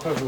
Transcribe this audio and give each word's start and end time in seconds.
покажу. 0.00 0.26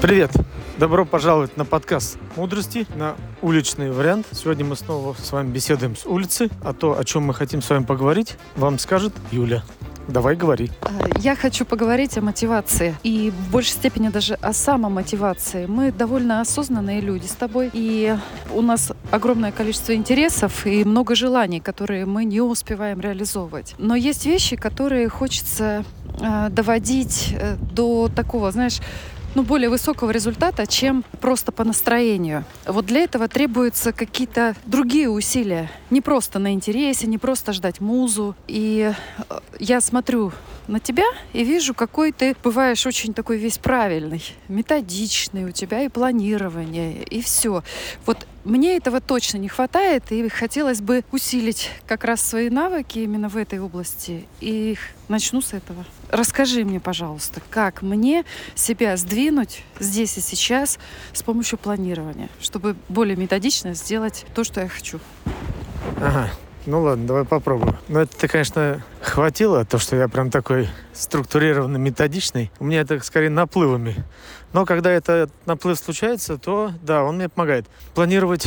Привет! 0.00 0.30
Добро 0.78 1.04
пожаловать 1.04 1.56
на 1.56 1.64
подкаст 1.64 2.18
«Мудрости», 2.36 2.86
на 2.96 3.14
уличный 3.40 3.92
вариант. 3.92 4.26
Сегодня 4.32 4.64
мы 4.64 4.74
снова 4.74 5.14
с 5.14 5.30
вами 5.30 5.52
беседуем 5.52 5.96
с 5.96 6.06
улицы, 6.06 6.50
а 6.64 6.72
то, 6.72 6.98
о 6.98 7.04
чем 7.04 7.22
мы 7.24 7.34
хотим 7.34 7.62
с 7.62 7.70
вами 7.70 7.84
поговорить, 7.84 8.36
вам 8.56 8.78
скажет 8.78 9.12
Юля. 9.30 9.62
Давай 10.08 10.36
говори. 10.36 10.70
А, 10.82 10.90
я 11.18 11.36
хочу 11.36 11.64
поговорить 11.64 12.18
о 12.18 12.20
мотивации 12.20 12.94
и 13.02 13.30
в 13.30 13.50
большей 13.50 13.72
степени 13.72 14.08
даже 14.08 14.34
о 14.34 14.52
самомотивации. 14.52 15.66
Мы 15.66 15.92
довольно 15.92 16.40
осознанные 16.40 17.00
люди 17.00 17.26
с 17.26 17.32
тобой, 17.32 17.70
и 17.72 18.16
у 18.52 18.62
нас 18.62 18.92
огромное 19.10 19.52
количество 19.52 19.94
интересов 19.94 20.66
и 20.66 20.84
много 20.84 21.14
желаний, 21.14 21.60
которые 21.60 22.04
мы 22.06 22.24
не 22.24 22.40
успеваем 22.40 23.00
реализовывать. 23.00 23.74
Но 23.78 23.94
есть 23.94 24.26
вещи, 24.26 24.56
которые 24.56 25.08
хочется 25.08 25.84
э, 26.20 26.48
доводить 26.50 27.34
э, 27.38 27.56
до 27.72 28.10
такого, 28.14 28.50
знаешь, 28.50 28.80
ну, 29.34 29.42
более 29.42 29.68
высокого 29.68 30.10
результата, 30.10 30.66
чем 30.66 31.04
просто 31.20 31.52
по 31.52 31.64
настроению. 31.64 32.44
Вот 32.66 32.86
для 32.86 33.00
этого 33.00 33.28
требуются 33.28 33.92
какие-то 33.92 34.54
другие 34.66 35.08
усилия. 35.08 35.70
Не 35.90 36.00
просто 36.00 36.38
на 36.38 36.52
интересе, 36.52 37.06
не 37.06 37.18
просто 37.18 37.52
ждать 37.52 37.80
музу. 37.80 38.36
И 38.46 38.92
э, 39.28 39.40
я 39.58 39.80
смотрю 39.80 40.32
на 40.68 40.80
тебя 40.80 41.04
и 41.32 41.44
вижу, 41.44 41.74
какой 41.74 42.12
ты 42.12 42.36
бываешь 42.42 42.86
очень 42.86 43.14
такой 43.14 43.36
весь 43.38 43.58
правильный, 43.58 44.22
методичный, 44.48 45.44
у 45.44 45.50
тебя 45.50 45.82
и 45.82 45.88
планирование, 45.88 47.02
и 47.02 47.20
все. 47.20 47.62
Вот 48.06 48.26
мне 48.44 48.76
этого 48.76 49.00
точно 49.00 49.38
не 49.38 49.48
хватает, 49.48 50.10
и 50.10 50.28
хотелось 50.28 50.80
бы 50.80 51.04
усилить 51.12 51.70
как 51.86 52.04
раз 52.04 52.20
свои 52.20 52.50
навыки 52.50 52.98
именно 52.98 53.28
в 53.28 53.36
этой 53.36 53.60
области. 53.60 54.26
И 54.40 54.76
начну 55.08 55.40
с 55.40 55.52
этого. 55.52 55.84
Расскажи 56.12 56.62
мне, 56.64 56.78
пожалуйста, 56.78 57.40
как 57.48 57.80
мне 57.80 58.26
себя 58.54 58.98
сдвинуть 58.98 59.64
здесь 59.80 60.18
и 60.18 60.20
сейчас 60.20 60.78
с 61.14 61.22
помощью 61.22 61.58
планирования, 61.58 62.28
чтобы 62.38 62.76
более 62.90 63.16
методично 63.16 63.72
сделать 63.72 64.26
то, 64.34 64.44
что 64.44 64.60
я 64.60 64.68
хочу. 64.68 65.00
Ага. 65.96 66.28
Ну 66.66 66.82
ладно, 66.82 67.06
давай 67.06 67.24
попробуем. 67.24 67.76
Но 67.88 68.02
это, 68.02 68.28
конечно, 68.28 68.84
хватило, 69.00 69.64
то, 69.64 69.78
что 69.78 69.96
я 69.96 70.06
прям 70.06 70.30
такой 70.30 70.68
структурированный, 70.92 71.80
методичный. 71.80 72.52
У 72.60 72.64
меня 72.64 72.82
это 72.82 73.00
скорее 73.00 73.30
наплывами. 73.30 73.96
Но 74.52 74.66
когда 74.66 74.92
этот 74.92 75.32
наплыв 75.46 75.78
случается, 75.78 76.36
то 76.36 76.72
да, 76.82 77.04
он 77.04 77.16
мне 77.16 77.30
помогает. 77.30 77.66
Планировать 77.94 78.46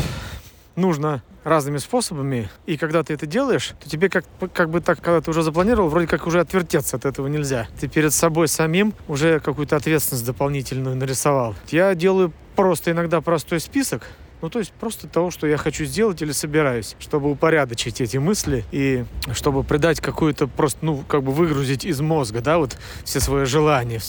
нужно 0.75 1.23
разными 1.45 1.77
способами, 1.77 2.49
и 2.65 2.75
когда 2.75 3.03
ты 3.03 3.13
это 3.13 3.27
делаешь, 3.27 3.73
то 3.81 3.87
тебе 3.87 4.09
как, 4.09 4.25
как 4.51 4.69
бы 4.71 4.81
так, 4.81 4.99
когда 4.99 5.21
ты 5.21 5.29
уже 5.29 5.43
запланировал, 5.43 5.89
вроде 5.89 6.07
как 6.07 6.25
уже 6.27 6.39
отвертеться 6.39 6.97
от 6.97 7.05
этого 7.05 7.27
нельзя. 7.27 7.67
Ты 7.79 7.87
перед 7.87 8.11
собой 8.13 8.47
самим 8.47 8.93
уже 9.07 9.39
какую-то 9.39 9.75
ответственность 9.75 10.25
дополнительную 10.25 10.95
нарисовал. 10.95 11.55
Я 11.69 11.93
делаю 11.93 12.33
просто 12.55 12.91
иногда 12.91 13.21
простой 13.21 13.59
список, 13.59 14.01
ну, 14.41 14.49
то 14.49 14.59
есть 14.59 14.73
просто 14.73 15.07
того, 15.07 15.29
что 15.31 15.47
я 15.47 15.57
хочу 15.57 15.85
сделать 15.85 16.21
или 16.21 16.31
собираюсь, 16.31 16.95
чтобы 16.99 17.29
упорядочить 17.31 18.01
эти 18.01 18.17
мысли 18.17 18.65
и 18.71 19.05
чтобы 19.33 19.63
придать 19.63 20.01
какую-то 20.01 20.47
просто, 20.47 20.79
ну, 20.81 21.03
как 21.07 21.23
бы 21.23 21.31
выгрузить 21.31 21.85
из 21.85 22.01
мозга, 22.01 22.41
да, 22.41 22.57
вот 22.57 22.75
все 23.03 23.19
свои 23.19 23.45
желания. 23.45 24.01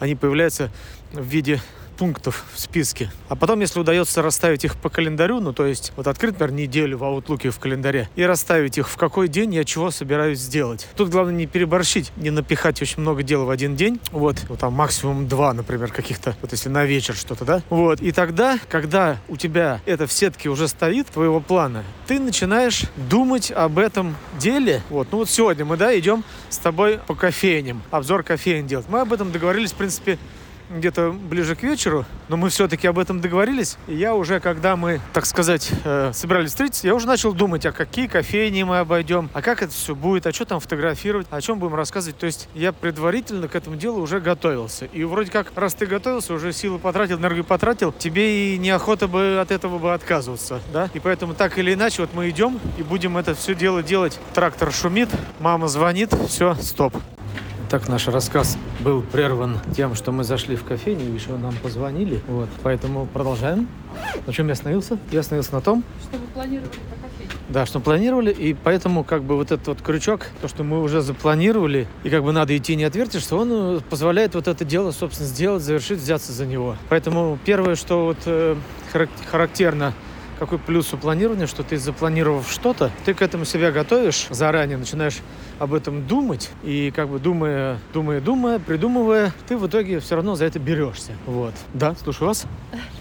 Они 0.00 0.16
появляются 0.16 0.70
в 1.12 1.24
виде 1.24 1.60
пунктов 2.00 2.46
в 2.54 2.58
списке. 2.58 3.12
А 3.28 3.36
потом, 3.36 3.60
если 3.60 3.78
удается 3.78 4.22
расставить 4.22 4.64
их 4.64 4.74
по 4.76 4.88
календарю, 4.88 5.38
ну, 5.40 5.52
то 5.52 5.66
есть 5.66 5.92
вот 5.96 6.06
открыть, 6.06 6.32
например, 6.32 6.54
неделю 6.54 6.96
в 6.96 7.02
Outlook 7.02 7.50
в 7.50 7.58
календаре 7.58 8.08
и 8.16 8.22
расставить 8.22 8.78
их, 8.78 8.88
в 8.88 8.96
какой 8.96 9.28
день 9.28 9.52
я 9.52 9.64
чего 9.64 9.90
собираюсь 9.90 10.38
сделать. 10.38 10.88
Тут 10.96 11.10
главное 11.10 11.34
не 11.34 11.46
переборщить, 11.46 12.10
не 12.16 12.30
напихать 12.30 12.80
очень 12.80 13.02
много 13.02 13.22
дел 13.22 13.44
в 13.44 13.50
один 13.50 13.76
день. 13.76 14.00
Вот, 14.12 14.38
вот 14.48 14.60
там 14.60 14.72
максимум 14.72 15.28
два, 15.28 15.52
например, 15.52 15.92
каких-то, 15.92 16.34
вот 16.40 16.52
если 16.52 16.70
на 16.70 16.86
вечер 16.86 17.14
что-то, 17.14 17.44
да? 17.44 17.62
Вот, 17.68 18.00
и 18.00 18.12
тогда, 18.12 18.58
когда 18.70 19.18
у 19.28 19.36
тебя 19.36 19.82
это 19.84 20.06
в 20.06 20.12
сетке 20.14 20.48
уже 20.48 20.68
стоит, 20.68 21.08
твоего 21.08 21.40
плана, 21.40 21.84
ты 22.06 22.18
начинаешь 22.18 22.84
думать 23.10 23.52
об 23.52 23.78
этом 23.78 24.16
деле. 24.38 24.82
Вот, 24.88 25.08
ну 25.12 25.18
вот 25.18 25.28
сегодня 25.28 25.66
мы, 25.66 25.76
да, 25.76 25.98
идем 25.98 26.24
с 26.48 26.56
тобой 26.56 26.98
по 27.06 27.14
кофейням, 27.14 27.82
обзор 27.90 28.22
кофеин 28.22 28.66
делать. 28.66 28.86
Мы 28.88 29.00
об 29.00 29.12
этом 29.12 29.32
договорились, 29.32 29.72
в 29.72 29.76
принципе, 29.76 30.18
где-то 30.70 31.10
ближе 31.10 31.56
к 31.56 31.62
вечеру, 31.62 32.04
но 32.28 32.36
мы 32.36 32.48
все-таки 32.48 32.86
об 32.86 32.98
этом 32.98 33.20
договорились. 33.20 33.76
И 33.86 33.94
я 33.94 34.14
уже, 34.14 34.40
когда 34.40 34.76
мы, 34.76 35.00
так 35.12 35.26
сказать, 35.26 35.70
э, 35.84 36.12
собирались 36.14 36.50
встретиться, 36.50 36.86
я 36.86 36.94
уже 36.94 37.06
начал 37.06 37.32
думать, 37.32 37.66
а 37.66 37.72
какие 37.72 38.06
кофейни 38.06 38.62
мы 38.62 38.78
обойдем, 38.78 39.30
а 39.34 39.42
как 39.42 39.62
это 39.62 39.72
все 39.72 39.94
будет, 39.94 40.26
а 40.26 40.32
что 40.32 40.44
там 40.44 40.60
фотографировать, 40.60 41.26
о 41.30 41.40
чем 41.40 41.58
будем 41.58 41.74
рассказывать. 41.74 42.18
То 42.18 42.26
есть 42.26 42.48
я 42.54 42.72
предварительно 42.72 43.48
к 43.48 43.54
этому 43.54 43.76
делу 43.76 44.00
уже 44.00 44.20
готовился. 44.20 44.86
И 44.86 45.04
вроде 45.04 45.30
как, 45.30 45.52
раз 45.56 45.74
ты 45.74 45.86
готовился, 45.86 46.34
уже 46.34 46.52
силы 46.52 46.78
потратил, 46.78 47.18
энергию 47.18 47.44
потратил, 47.44 47.92
тебе 47.92 48.54
и 48.54 48.58
неохота 48.58 49.08
бы 49.08 49.38
от 49.40 49.50
этого 49.50 49.78
бы 49.78 49.92
отказываться, 49.92 50.60
да? 50.72 50.88
И 50.94 51.00
поэтому 51.00 51.34
так 51.34 51.58
или 51.58 51.74
иначе, 51.74 52.02
вот 52.02 52.14
мы 52.14 52.28
идем 52.30 52.60
и 52.78 52.82
будем 52.82 53.16
это 53.16 53.34
все 53.34 53.54
дело 53.54 53.82
делать. 53.82 54.18
Трактор 54.34 54.72
шумит, 54.72 55.08
мама 55.40 55.68
звонит, 55.68 56.14
все, 56.28 56.54
стоп. 56.54 56.94
Так 57.70 57.88
наш 57.88 58.08
рассказ 58.08 58.58
был 58.80 59.00
прерван 59.00 59.60
тем, 59.76 59.94
что 59.94 60.10
мы 60.10 60.24
зашли 60.24 60.56
в 60.56 60.64
кофейню, 60.64 61.08
и 61.08 61.12
еще 61.12 61.36
нам 61.36 61.54
позвонили. 61.62 62.20
Вот, 62.26 62.48
поэтому 62.64 63.06
продолжаем. 63.06 63.68
На 64.26 64.32
чем 64.32 64.48
я 64.48 64.54
остановился? 64.54 64.98
Я 65.12 65.20
остановился 65.20 65.54
на 65.54 65.60
том, 65.60 65.84
что 66.02 66.18
вы 66.18 66.26
планировали 66.34 66.66
по 66.66 66.96
кофейне. 66.96 67.30
Да, 67.48 67.66
что 67.66 67.78
планировали, 67.78 68.32
и 68.32 68.54
поэтому 68.54 69.04
как 69.04 69.22
бы 69.22 69.36
вот 69.36 69.52
этот 69.52 69.68
вот 69.68 69.82
крючок, 69.82 70.26
то, 70.42 70.48
что 70.48 70.64
мы 70.64 70.82
уже 70.82 71.00
запланировали, 71.00 71.86
и 72.02 72.10
как 72.10 72.24
бы 72.24 72.32
надо 72.32 72.56
идти 72.56 72.74
не 72.74 72.82
отвертишься, 72.82 73.36
он 73.36 73.48
э, 73.52 73.80
позволяет 73.88 74.34
вот 74.34 74.48
это 74.48 74.64
дело, 74.64 74.90
собственно, 74.90 75.28
сделать, 75.28 75.62
завершить, 75.62 76.00
взяться 76.00 76.32
за 76.32 76.46
него. 76.46 76.74
Поэтому 76.88 77.38
первое, 77.44 77.76
что 77.76 78.06
вот 78.06 78.18
э, 78.26 78.56
характерно 79.30 79.94
какой 80.40 80.58
плюс 80.58 80.92
у 80.94 80.96
планирования, 80.96 81.46
что 81.46 81.62
ты 81.62 81.76
запланировав 81.76 82.50
что-то, 82.50 82.90
ты 83.04 83.12
к 83.12 83.20
этому 83.20 83.44
себя 83.44 83.70
готовишь 83.70 84.26
заранее, 84.30 84.78
начинаешь 84.78 85.18
об 85.58 85.74
этом 85.74 86.06
думать, 86.06 86.50
и 86.62 86.90
как 86.96 87.10
бы 87.10 87.18
думая, 87.18 87.78
думая, 87.92 88.22
думая, 88.22 88.58
придумывая, 88.58 89.32
ты 89.46 89.58
в 89.58 89.66
итоге 89.66 90.00
все 90.00 90.16
равно 90.16 90.36
за 90.36 90.46
это 90.46 90.58
берешься. 90.58 91.12
Вот. 91.26 91.52
Да, 91.74 91.94
слушаю 91.94 92.28
вас. 92.28 92.46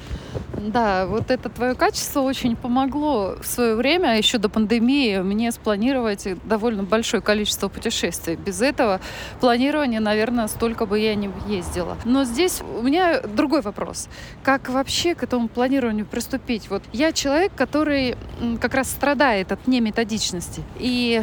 Да, 0.60 1.06
вот 1.06 1.32
это 1.32 1.50
твое 1.50 1.74
качество 1.74 2.20
очень 2.22 2.56
помогло 2.56 3.36
в 3.42 3.48
свое 3.48 3.76
время, 3.76 4.18
еще 4.18 4.38
до 4.38 4.50
пандемии, 4.50 5.20
мне 5.20 5.52
спланировать 5.52 6.28
довольно 6.44 6.84
большое 6.84 7.22
количество 7.22 7.70
путешествий. 7.70 8.36
Без 8.36 8.62
этого 8.62 9.00
планирования, 9.40 10.02
наверное, 10.02 10.48
столько 10.48 10.86
бы 10.86 11.00
я 11.00 11.16
не 11.16 11.30
ездила. 11.48 11.98
Но 12.04 12.26
здесь 12.26 12.62
у 12.78 12.82
меня 12.82 13.22
другой 13.22 13.62
вопрос. 13.62 14.10
Как 14.44 14.70
вообще 14.70 15.16
к 15.16 15.24
этому 15.24 15.48
планированию 15.48 16.06
приступить? 16.06 16.70
Вот 16.70 16.84
я 16.92 17.14
человек, 17.14 17.54
который 17.56 18.18
как 18.60 18.74
раз 18.74 18.90
страдает 18.90 19.52
от 19.54 19.66
неметодичности. 19.68 20.64
И 20.78 21.22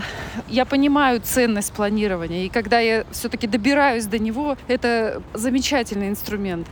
я 0.49 0.65
понимаю 0.65 1.21
ценность 1.21 1.73
планирования. 1.73 2.47
И 2.47 2.49
когда 2.49 2.81
я 2.81 3.05
все-таки 3.11 3.47
добираюсь 3.47 4.07
до 4.07 4.19
него, 4.19 4.57
это 4.67 5.23
замечательный 5.35 6.09
инструмент. 6.09 6.67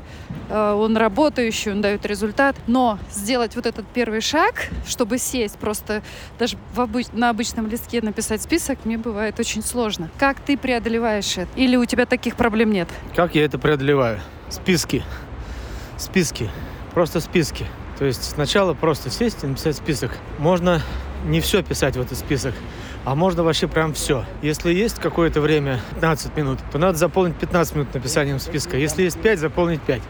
Э, 0.48 0.72
он 0.72 0.96
работающий, 0.96 1.72
он 1.72 1.80
дает 1.80 2.06
результат. 2.06 2.53
Но 2.66 2.98
сделать 3.10 3.56
вот 3.56 3.66
этот 3.66 3.86
первый 3.86 4.20
шаг, 4.20 4.68
чтобы 4.86 5.18
сесть, 5.18 5.56
просто 5.58 6.02
даже 6.38 6.56
в 6.74 6.80
обыч... 6.80 7.06
на 7.12 7.30
обычном 7.30 7.66
листке 7.66 8.00
написать 8.00 8.42
список, 8.42 8.78
мне 8.84 8.96
бывает 8.96 9.38
очень 9.38 9.62
сложно. 9.62 10.10
Как 10.18 10.40
ты 10.40 10.56
преодолеваешь 10.56 11.36
это? 11.36 11.50
Или 11.56 11.76
у 11.76 11.84
тебя 11.84 12.06
таких 12.06 12.36
проблем 12.36 12.72
нет? 12.72 12.88
Как 13.14 13.34
я 13.34 13.44
это 13.44 13.58
преодолеваю? 13.58 14.20
Списки. 14.48 15.04
Списки. 15.98 16.50
Просто 16.92 17.20
списки. 17.20 17.66
То 17.98 18.04
есть 18.04 18.24
сначала 18.24 18.74
просто 18.74 19.10
сесть 19.10 19.44
и 19.44 19.46
написать 19.46 19.76
список. 19.76 20.12
Можно 20.38 20.80
не 21.26 21.40
все 21.40 21.62
писать 21.62 21.96
в 21.96 22.00
этот 22.00 22.18
список, 22.18 22.54
а 23.04 23.14
можно 23.14 23.42
вообще 23.42 23.68
прям 23.68 23.94
все. 23.94 24.24
Если 24.42 24.72
есть 24.72 24.98
какое-то 24.98 25.40
время, 25.40 25.80
15 25.94 26.36
минут, 26.36 26.58
то 26.72 26.78
надо 26.78 26.98
заполнить 26.98 27.36
15 27.36 27.74
минут 27.76 27.94
написанием 27.94 28.38
списка. 28.38 28.76
Если 28.76 29.02
есть 29.02 29.20
5, 29.20 29.38
заполнить 29.38 29.80
5 29.82 30.02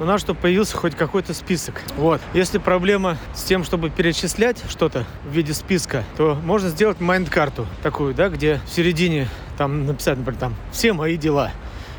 но 0.00 0.06
надо, 0.06 0.18
чтобы 0.18 0.40
появился 0.40 0.76
хоть 0.76 0.96
какой-то 0.96 1.34
список. 1.34 1.82
Вот. 1.96 2.20
Если 2.34 2.58
проблема 2.58 3.18
с 3.34 3.44
тем, 3.44 3.62
чтобы 3.62 3.90
перечислять 3.90 4.58
что-то 4.68 5.04
в 5.24 5.32
виде 5.32 5.52
списка, 5.52 6.04
то 6.16 6.36
можно 6.42 6.70
сделать 6.70 7.00
майнд-карту 7.00 7.66
такую, 7.82 8.14
да, 8.14 8.30
где 8.30 8.60
в 8.66 8.70
середине 8.70 9.28
там 9.58 9.84
написать, 9.86 10.16
например, 10.18 10.40
там 10.40 10.54
«все 10.72 10.94
мои 10.94 11.16
дела» 11.16 11.52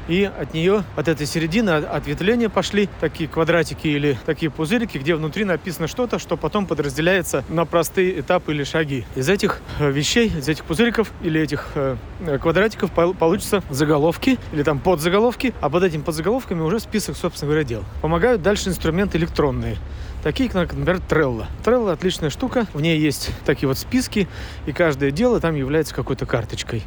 и 0.07 0.23
от 0.23 0.53
нее, 0.53 0.83
от 0.95 1.07
этой 1.07 1.25
середины 1.25 1.71
ответвления 1.71 2.49
пошли 2.49 2.89
такие 2.99 3.29
квадратики 3.29 3.87
или 3.87 4.17
такие 4.25 4.51
пузырики, 4.51 4.97
где 4.97 5.15
внутри 5.15 5.45
написано 5.45 5.87
что-то, 5.87 6.19
что 6.19 6.37
потом 6.37 6.65
подразделяется 6.65 7.43
на 7.49 7.65
простые 7.65 8.19
этапы 8.19 8.53
или 8.53 8.63
шаги. 8.63 9.05
Из 9.15 9.29
этих 9.29 9.61
э, 9.79 9.91
вещей, 9.91 10.27
из 10.27 10.47
этих 10.47 10.65
пузыриков 10.65 11.11
или 11.21 11.39
этих 11.39 11.69
э, 11.75 11.95
квадратиков 12.41 12.91
получатся 12.91 13.63
заголовки 13.69 14.37
или 14.51 14.63
там 14.63 14.79
подзаголовки, 14.79 15.53
а 15.61 15.69
под 15.69 15.83
этими 15.83 16.01
подзаголовками 16.01 16.61
уже 16.61 16.79
список, 16.79 17.15
собственно 17.17 17.51
говоря, 17.51 17.63
дел. 17.63 17.83
Помогают 18.01 18.41
дальше 18.41 18.69
инструменты 18.69 19.17
электронные 19.17 19.77
такие, 20.23 20.49
как, 20.49 20.73
например, 20.73 21.01
Trello. 21.09 21.45
Trello 21.63 21.91
отличная 21.91 22.29
штука, 22.29 22.67
в 22.73 22.81
ней 22.81 22.99
есть 22.99 23.31
такие 23.45 23.67
вот 23.67 23.77
списки, 23.77 24.27
и 24.65 24.71
каждое 24.71 25.11
дело 25.11 25.39
там 25.39 25.55
является 25.55 25.93
какой-то 25.93 26.25
карточкой 26.25 26.83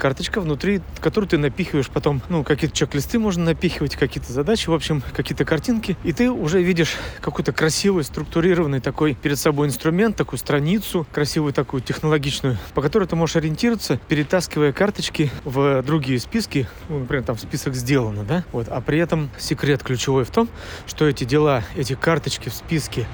карточка, 0.00 0.40
внутри 0.40 0.80
которую 1.00 1.28
ты 1.28 1.38
напихиваешь 1.38 1.88
потом, 1.88 2.22
ну, 2.28 2.42
какие-то 2.42 2.74
чек-листы 2.74 3.18
можно 3.18 3.44
напихивать, 3.44 3.94
какие-то 3.96 4.32
задачи, 4.32 4.68
в 4.68 4.74
общем, 4.74 5.02
какие-то 5.14 5.44
картинки, 5.44 5.96
и 6.02 6.12
ты 6.12 6.30
уже 6.30 6.62
видишь 6.62 6.96
какой-то 7.20 7.52
красивый, 7.52 8.02
структурированный 8.02 8.80
такой 8.80 9.14
перед 9.14 9.38
собой 9.38 9.68
инструмент, 9.68 10.16
такую 10.16 10.38
страницу, 10.38 11.06
красивую 11.12 11.52
такую 11.52 11.82
технологичную, 11.82 12.56
по 12.74 12.82
которой 12.82 13.06
ты 13.06 13.14
можешь 13.14 13.36
ориентироваться, 13.36 14.00
перетаскивая 14.08 14.72
карточки 14.72 15.30
в 15.44 15.82
другие 15.82 16.18
списки, 16.18 16.66
ну, 16.88 17.00
например, 17.00 17.24
там 17.24 17.38
список 17.38 17.74
сделано, 17.74 18.24
да, 18.24 18.44
вот, 18.52 18.68
а 18.68 18.80
при 18.80 18.98
этом 18.98 19.30
секрет 19.38 19.82
ключевой 19.82 20.24
в 20.24 20.30
том, 20.30 20.48
что 20.86 21.06
эти 21.06 21.24
дела, 21.24 21.62
эти 21.76 21.94
карточки 21.94 22.48
в 22.48 22.54
списке, 22.54 23.06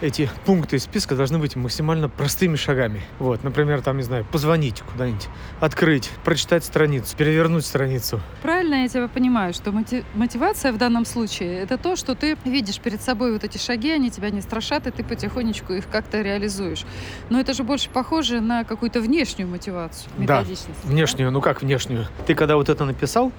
эти 0.00 0.28
пункты 0.44 0.76
из 0.76 0.84
списка 0.84 1.14
должны 1.14 1.38
быть 1.38 1.56
максимально 1.56 2.08
простыми 2.08 2.56
шагами. 2.56 3.00
Вот, 3.18 3.42
например, 3.44 3.80
там, 3.82 3.96
не 3.96 4.02
знаю, 4.02 4.24
позвонить 4.24 4.82
куда-нибудь, 4.92 5.28
открыть, 5.60 6.10
прочитать 6.24 6.64
страницу, 6.64 7.16
перевернуть 7.16 7.64
страницу. 7.64 8.20
Правильно 8.42 8.82
я 8.82 8.88
тебя 8.88 9.08
понимаю, 9.08 9.54
что 9.54 9.70
мотив- 9.70 10.04
мотивация 10.14 10.72
в 10.72 10.78
данном 10.78 11.04
случае 11.06 11.58
это 11.60 11.78
то, 11.78 11.96
что 11.96 12.14
ты 12.14 12.36
видишь 12.44 12.78
перед 12.80 13.00
собой 13.00 13.32
вот 13.32 13.44
эти 13.44 13.58
шаги, 13.58 13.90
они 13.90 14.10
тебя 14.10 14.30
не 14.30 14.40
страшат, 14.40 14.86
и 14.86 14.90
ты 14.90 15.02
потихонечку 15.02 15.72
их 15.72 15.88
как-то 15.88 16.20
реализуешь. 16.20 16.84
Но 17.30 17.40
это 17.40 17.54
же 17.54 17.62
больше 17.62 17.88
похоже 17.90 18.40
на 18.40 18.64
какую-то 18.64 19.00
внешнюю 19.00 19.48
мотивацию, 19.48 20.10
Да. 20.18 20.44
Внешнюю, 20.84 21.30
ну 21.30 21.40
как 21.40 21.62
внешнюю? 21.62 22.06
Ты 22.26 22.34
когда 22.34 22.56
вот 22.56 22.68
это 22.68 22.84
написал, 22.84 23.32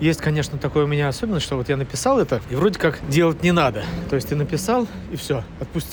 есть, 0.00 0.20
конечно, 0.20 0.58
такое 0.58 0.84
у 0.84 0.86
меня 0.86 1.08
особенность, 1.08 1.46
что 1.46 1.56
вот 1.56 1.68
я 1.68 1.76
написал 1.76 2.18
это, 2.18 2.40
и 2.50 2.54
вроде 2.54 2.78
как 2.78 2.98
делать 3.08 3.42
не 3.42 3.52
надо. 3.52 3.84
То 4.10 4.16
есть 4.16 4.28
ты 4.28 4.36
написал, 4.36 4.86
и 5.12 5.16
все, 5.16 5.44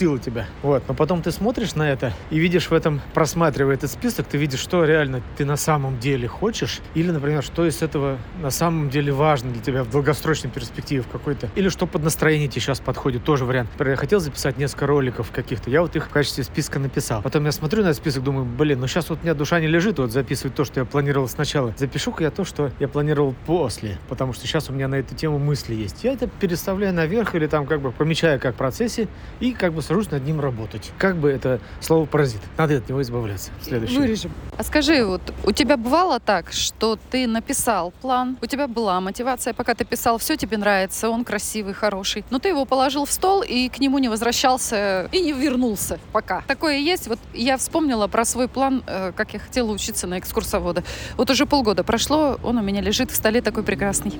отпустило 0.09 0.19
тебя. 0.19 0.47
Вот, 0.63 0.83
но 0.87 0.93
потом 0.93 1.21
ты 1.21 1.31
смотришь 1.31 1.75
на 1.75 1.89
это 1.89 2.13
и 2.29 2.39
видишь 2.39 2.69
в 2.69 2.73
этом, 2.73 3.01
просматривая 3.13 3.75
этот 3.75 3.91
список, 3.91 4.27
ты 4.27 4.37
видишь, 4.37 4.59
что 4.59 4.83
реально 4.85 5.21
ты 5.37 5.45
на 5.45 5.55
самом 5.55 5.99
деле 5.99 6.27
хочешь, 6.27 6.79
или, 6.95 7.11
например, 7.11 7.43
что 7.43 7.65
из 7.65 7.81
этого 7.81 8.17
на 8.41 8.49
самом 8.49 8.89
деле 8.89 9.11
важно 9.11 9.51
для 9.51 9.61
тебя 9.61 9.83
в 9.83 9.89
долгосрочной 9.89 10.49
перспективе 10.49 11.01
в 11.01 11.07
какой-то, 11.07 11.49
или 11.55 11.69
что 11.69 11.85
под 11.87 12.03
настроение 12.03 12.47
тебе 12.47 12.61
сейчас 12.61 12.79
подходит, 12.79 13.23
тоже 13.23 13.45
вариант. 13.45 13.69
Например, 13.73 13.93
я 13.93 13.97
хотел 13.97 14.19
записать 14.19 14.57
несколько 14.57 14.87
роликов 14.87 15.31
каких-то, 15.31 15.69
я 15.69 15.81
вот 15.81 15.95
их 15.95 16.05
в 16.05 16.09
качестве 16.09 16.43
списка 16.43 16.79
написал. 16.79 17.21
Потом 17.21 17.45
я 17.45 17.51
смотрю 17.51 17.83
на 17.83 17.87
этот 17.87 17.97
список, 17.97 18.23
думаю, 18.23 18.45
блин, 18.45 18.79
ну 18.79 18.87
сейчас 18.87 19.09
вот 19.09 19.19
у 19.19 19.23
меня 19.23 19.33
душа 19.33 19.59
не 19.59 19.67
лежит 19.67 19.99
вот 19.99 20.11
записывать 20.11 20.55
то, 20.55 20.65
что 20.65 20.79
я 20.79 20.85
планировал 20.85 21.27
сначала. 21.27 21.73
Запишу-ка 21.77 22.23
я 22.23 22.31
то, 22.31 22.43
что 22.43 22.71
я 22.79 22.87
планировал 22.87 23.35
после, 23.45 23.97
потому 24.07 24.33
что 24.33 24.47
сейчас 24.47 24.69
у 24.69 24.73
меня 24.73 24.87
на 24.87 24.95
эту 24.95 25.15
тему 25.15 25.39
мысли 25.39 25.75
есть. 25.75 26.03
Я 26.03 26.13
это 26.13 26.27
переставляю 26.27 26.93
наверх 26.93 27.35
или 27.35 27.47
там 27.47 27.65
как 27.65 27.81
бы 27.81 27.91
помечаю 27.91 28.39
как 28.39 28.55
в 28.55 28.57
процессе 28.57 29.07
и 29.39 29.53
как 29.53 29.73
бы 29.73 29.81
сажусь 29.99 30.11
над 30.11 30.25
ним 30.25 30.39
работать. 30.39 30.91
Как 30.97 31.17
бы 31.17 31.29
это 31.29 31.59
слово 31.81 32.05
паразит. 32.05 32.41
Надо 32.57 32.77
от 32.77 32.87
него 32.89 33.01
избавляться. 33.01 33.51
Следующее. 33.61 33.99
Вырежем. 33.99 34.31
А 34.57 34.63
скажи, 34.63 35.05
вот 35.05 35.21
у 35.43 35.51
тебя 35.51 35.77
бывало 35.77 36.19
так, 36.19 36.51
что 36.51 36.97
ты 37.11 37.27
написал 37.27 37.91
план, 38.01 38.37
у 38.41 38.45
тебя 38.45 38.67
была 38.67 38.99
мотивация, 39.01 39.53
пока 39.53 39.73
ты 39.73 39.85
писал, 39.85 40.17
все 40.17 40.35
тебе 40.35 40.57
нравится, 40.57 41.09
он 41.09 41.23
красивый, 41.23 41.73
хороший, 41.73 42.23
но 42.29 42.39
ты 42.39 42.49
его 42.49 42.65
положил 42.65 43.05
в 43.05 43.11
стол 43.11 43.41
и 43.41 43.69
к 43.69 43.79
нему 43.79 43.99
не 43.99 44.09
возвращался 44.09 45.09
и 45.11 45.21
не 45.21 45.33
вернулся 45.33 45.99
пока. 46.13 46.43
Такое 46.47 46.77
есть. 46.77 47.07
Вот 47.07 47.19
я 47.33 47.57
вспомнила 47.57 48.07
про 48.07 48.25
свой 48.25 48.47
план, 48.47 48.83
э, 48.87 49.11
как 49.15 49.33
я 49.33 49.39
хотела 49.39 49.71
учиться 49.71 50.07
на 50.07 50.19
экскурсовода. 50.19 50.83
Вот 51.17 51.29
уже 51.29 51.45
полгода 51.45 51.83
прошло, 51.83 52.39
он 52.43 52.57
у 52.57 52.61
меня 52.61 52.81
лежит 52.81 53.11
в 53.11 53.15
столе 53.15 53.41
такой 53.41 53.63
прекрасный. 53.63 54.13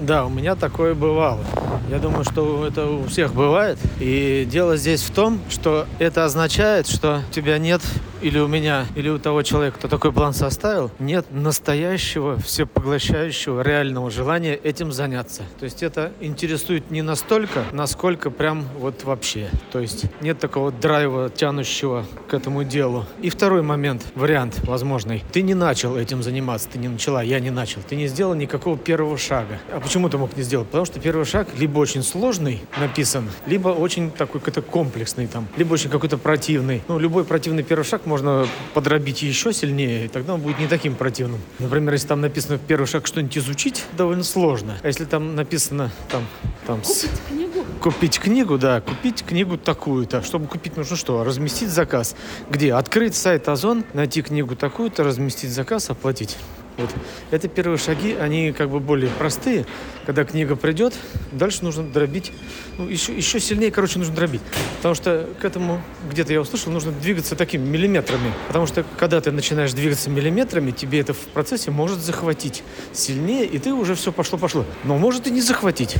Да, 0.00 0.26
у 0.26 0.28
меня 0.28 0.54
такое 0.54 0.94
бывало. 0.94 1.44
Я 1.90 1.98
думаю, 1.98 2.24
что 2.24 2.66
это 2.66 2.86
у 2.86 3.04
всех 3.06 3.34
бывает. 3.34 3.78
И 3.98 4.46
дело 4.50 4.76
здесь 4.76 5.02
в 5.02 5.10
том, 5.10 5.40
что 5.50 5.86
это 5.98 6.24
означает, 6.24 6.86
что 6.86 7.22
у 7.28 7.32
тебя 7.32 7.58
нет 7.58 7.80
или 8.22 8.38
у 8.38 8.48
меня, 8.48 8.86
или 8.94 9.08
у 9.08 9.18
того 9.18 9.42
человека, 9.42 9.78
кто 9.78 9.88
такой 9.88 10.12
план 10.12 10.32
составил, 10.32 10.90
нет 10.98 11.26
настоящего, 11.30 12.36
всепоглощающего, 12.38 13.62
реального 13.62 14.10
желания 14.10 14.54
этим 14.54 14.92
заняться. 14.92 15.42
То 15.58 15.64
есть 15.64 15.82
это 15.82 16.12
интересует 16.20 16.90
не 16.90 17.02
настолько, 17.02 17.64
насколько 17.72 18.30
прям 18.30 18.64
вот 18.78 19.04
вообще. 19.04 19.48
То 19.72 19.80
есть 19.80 20.06
нет 20.20 20.38
такого 20.38 20.72
драйва, 20.72 21.30
тянущего 21.30 22.04
к 22.28 22.34
этому 22.34 22.64
делу. 22.64 23.06
И 23.20 23.30
второй 23.30 23.62
момент, 23.62 24.04
вариант 24.14 24.60
возможный. 24.64 25.22
Ты 25.32 25.42
не 25.42 25.54
начал 25.54 25.96
этим 25.96 26.22
заниматься, 26.22 26.68
ты 26.72 26.78
не 26.78 26.88
начала, 26.88 27.22
я 27.22 27.40
не 27.40 27.50
начал. 27.50 27.80
Ты 27.88 27.96
не 27.96 28.06
сделал 28.08 28.34
никакого 28.34 28.76
первого 28.76 29.18
шага. 29.18 29.58
А 29.72 29.80
почему 29.80 30.08
ты 30.08 30.18
мог 30.18 30.36
не 30.36 30.42
сделать? 30.42 30.68
Потому 30.68 30.84
что 30.84 31.00
первый 31.00 31.24
шаг 31.24 31.48
либо 31.58 31.78
очень 31.78 32.02
сложный 32.02 32.62
написан, 32.78 33.28
либо 33.46 33.68
очень 33.68 34.10
такой 34.10 34.40
какой-то 34.40 34.62
комплексный 34.62 35.26
там, 35.26 35.46
либо 35.56 35.74
очень 35.74 35.90
какой-то 35.90 36.18
противный. 36.18 36.82
Ну, 36.88 36.98
любой 36.98 37.24
противный 37.24 37.62
первый 37.62 37.84
шаг 37.84 38.06
можно 38.08 38.46
подробить 38.74 39.22
еще 39.22 39.52
сильнее, 39.52 40.06
и 40.06 40.08
тогда 40.08 40.34
он 40.34 40.40
будет 40.40 40.58
не 40.58 40.66
таким 40.66 40.94
противным. 40.96 41.40
Например, 41.58 41.92
если 41.92 42.08
там 42.08 42.20
написано 42.20 42.58
первый 42.58 42.86
шаг 42.86 43.06
что-нибудь 43.06 43.36
изучить, 43.38 43.84
довольно 43.96 44.24
сложно. 44.24 44.78
А 44.82 44.86
если 44.88 45.04
там 45.04 45.36
написано 45.36 45.92
там, 46.10 46.26
там 46.66 46.82
с- 46.82 47.06
книгу. 47.28 47.64
Купить 47.80 48.18
книгу, 48.18 48.58
да, 48.58 48.80
купить 48.80 49.22
книгу 49.24 49.56
такую-то. 49.56 50.22
Чтобы 50.22 50.46
купить, 50.48 50.76
нужно 50.76 50.96
что? 50.96 51.22
Разместить 51.22 51.68
заказ. 51.68 52.16
Где? 52.50 52.72
Открыть 52.74 53.14
сайт 53.14 53.48
Озон, 53.48 53.84
найти 53.94 54.22
книгу 54.22 54.56
такую-то, 54.56 55.04
разместить 55.04 55.50
заказ, 55.50 55.90
оплатить. 55.90 56.36
Вот. 56.78 56.90
Это 57.32 57.48
первые 57.48 57.76
шаги, 57.76 58.14
они 58.14 58.52
как 58.52 58.70
бы 58.70 58.78
более 58.78 59.10
простые. 59.10 59.66
Когда 60.06 60.24
книга 60.24 60.56
придет, 60.56 60.94
дальше 61.32 61.64
нужно 61.64 61.82
дробить. 61.82 62.32
Ну, 62.78 62.88
еще, 62.88 63.14
еще 63.14 63.40
сильнее, 63.40 63.72
короче, 63.72 63.98
нужно 63.98 64.14
дробить. 64.14 64.40
Потому 64.76 64.94
что 64.94 65.28
к 65.40 65.44
этому, 65.44 65.82
где-то 66.10 66.32
я 66.32 66.40
услышал, 66.40 66.72
нужно 66.72 66.92
двигаться 66.92 67.34
такими 67.34 67.66
миллиметрами. 67.66 68.32
Потому 68.46 68.66
что 68.66 68.84
когда 68.96 69.20
ты 69.20 69.32
начинаешь 69.32 69.72
двигаться 69.72 70.08
миллиметрами, 70.08 70.70
тебе 70.70 71.00
это 71.00 71.12
в 71.12 71.18
процессе 71.18 71.72
может 71.72 71.98
захватить 71.98 72.62
сильнее, 72.92 73.44
и 73.44 73.58
ты 73.58 73.74
уже 73.74 73.96
все 73.96 74.12
пошло-пошло. 74.12 74.64
Но 74.84 74.96
может 74.98 75.26
и 75.26 75.30
не 75.30 75.40
захватить. 75.40 75.96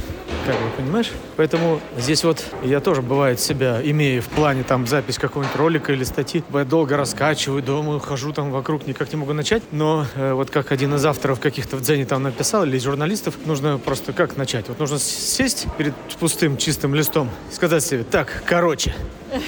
Как 0.46 0.54
бы, 0.54 0.70
понимаешь? 0.76 1.10
Поэтому 1.36 1.80
здесь 1.98 2.22
вот 2.22 2.42
я 2.62 2.80
тоже, 2.80 3.02
бывает, 3.02 3.40
себя 3.40 3.80
имею 3.82 4.22
в 4.22 4.28
плане 4.28 4.62
там 4.62 4.86
запись 4.86 5.18
какого-нибудь 5.18 5.56
ролика 5.56 5.92
или 5.92 6.04
статьи. 6.04 6.44
Я 6.54 6.64
долго 6.64 6.96
раскачиваю, 6.96 7.62
думаю, 7.62 7.98
хожу 7.98 8.32
там 8.32 8.52
вокруг, 8.52 8.86
никак 8.86 9.12
не 9.12 9.18
могу 9.18 9.32
начать. 9.32 9.62
Но 9.72 10.06
э, 10.14 10.32
вот 10.32 10.50
как 10.50 10.67
один 10.72 10.94
из 10.94 11.04
авторов 11.04 11.40
каких-то 11.40 11.76
в 11.76 11.82
Дзене 11.82 12.06
там 12.06 12.22
написал, 12.22 12.64
или 12.64 12.78
журналистов, 12.78 13.34
нужно 13.46 13.78
просто 13.78 14.12
как 14.12 14.36
начать? 14.36 14.68
Вот 14.68 14.78
нужно 14.78 14.98
сесть 14.98 15.66
перед 15.76 15.94
пустым 16.18 16.56
чистым 16.56 16.94
листом 16.94 17.30
сказать 17.52 17.84
себе, 17.84 18.04
так, 18.04 18.42
короче. 18.46 18.94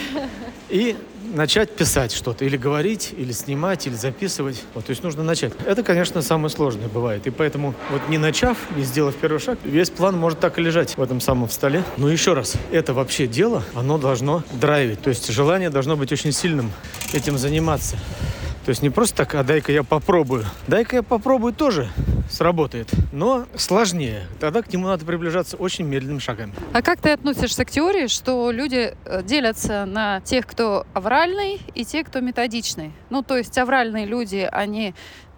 И 0.69 0.97
начать 1.35 1.71
писать 1.75 2.13
что-то, 2.13 2.45
или 2.45 2.57
говорить, 2.57 3.15
или 3.17 3.33
снимать, 3.33 3.87
или 3.87 3.95
записывать. 3.95 4.63
Вот, 4.75 4.87
то 4.87 4.91
есть 4.91 5.03
нужно 5.03 5.23
начать. 5.23 5.53
Это, 5.65 5.83
конечно, 5.83 6.23
самое 6.23 6.51
сложное 6.51 6.89
бывает. 6.89 7.27
И 7.27 7.31
поэтому 7.31 7.75
вот 7.91 8.09
не 8.09 8.19
начав, 8.19 8.57
не 8.77 8.83
сделав 8.83 9.15
первый 9.15 9.39
шаг, 9.39 9.59
весь 9.65 9.91
план 9.91 10.17
может 10.17 10.41
так 10.41 10.59
и 10.59 10.63
лежать 10.63 10.97
в 10.97 11.03
этом 11.03 11.21
самом 11.21 11.49
столе. 11.51 11.85
Но 11.97 12.11
еще 12.11 12.35
раз, 12.35 12.55
это 12.73 12.95
вообще 12.95 13.27
дело, 13.27 13.63
оно 13.75 13.99
должно 13.99 14.43
драйвить. 14.53 15.03
То 15.03 15.11
есть 15.11 15.31
желание 15.31 15.71
должно 15.71 15.97
быть 15.97 16.13
очень 16.13 16.33
сильным 16.33 16.73
этим 17.13 17.39
заниматься. 17.39 17.97
То 18.65 18.71
есть 18.71 18.83
не 18.83 18.91
просто 18.91 19.17
так, 19.17 19.35
а 19.35 19.43
дай-ка 19.43 19.73
я 19.73 19.83
попробую. 19.83 20.45
Дай-ка 20.67 20.97
я 20.97 21.03
попробую 21.03 21.53
тоже 21.53 21.89
сработает. 22.31 22.89
Но 23.13 23.47
сложнее. 23.57 24.27
Тогда 24.39 24.63
к 24.63 24.73
нему 24.73 24.87
надо 24.87 25.05
приближаться 25.05 25.57
очень 25.57 25.85
медленными 25.87 26.19
шагами. 26.19 26.53
А 26.73 26.83
как 26.83 27.01
ты 27.01 27.11
относишься 27.11 27.65
к 27.65 27.71
теории, 27.71 28.07
что 28.07 28.51
люди 28.51 28.95
э, 29.05 29.23
делятся 29.23 29.85
на 29.87 30.21
тех, 30.21 30.47
кто 30.47 30.87
авральный, 30.95 31.61
и 31.75 31.85
те, 31.85 32.05
кто 32.05 32.21
методичный? 32.21 32.93
Ну, 33.09 33.23
то 33.23 33.37
есть 33.37 33.57
авральные 33.59 34.07
люди, 34.07 34.49
они 34.51 34.95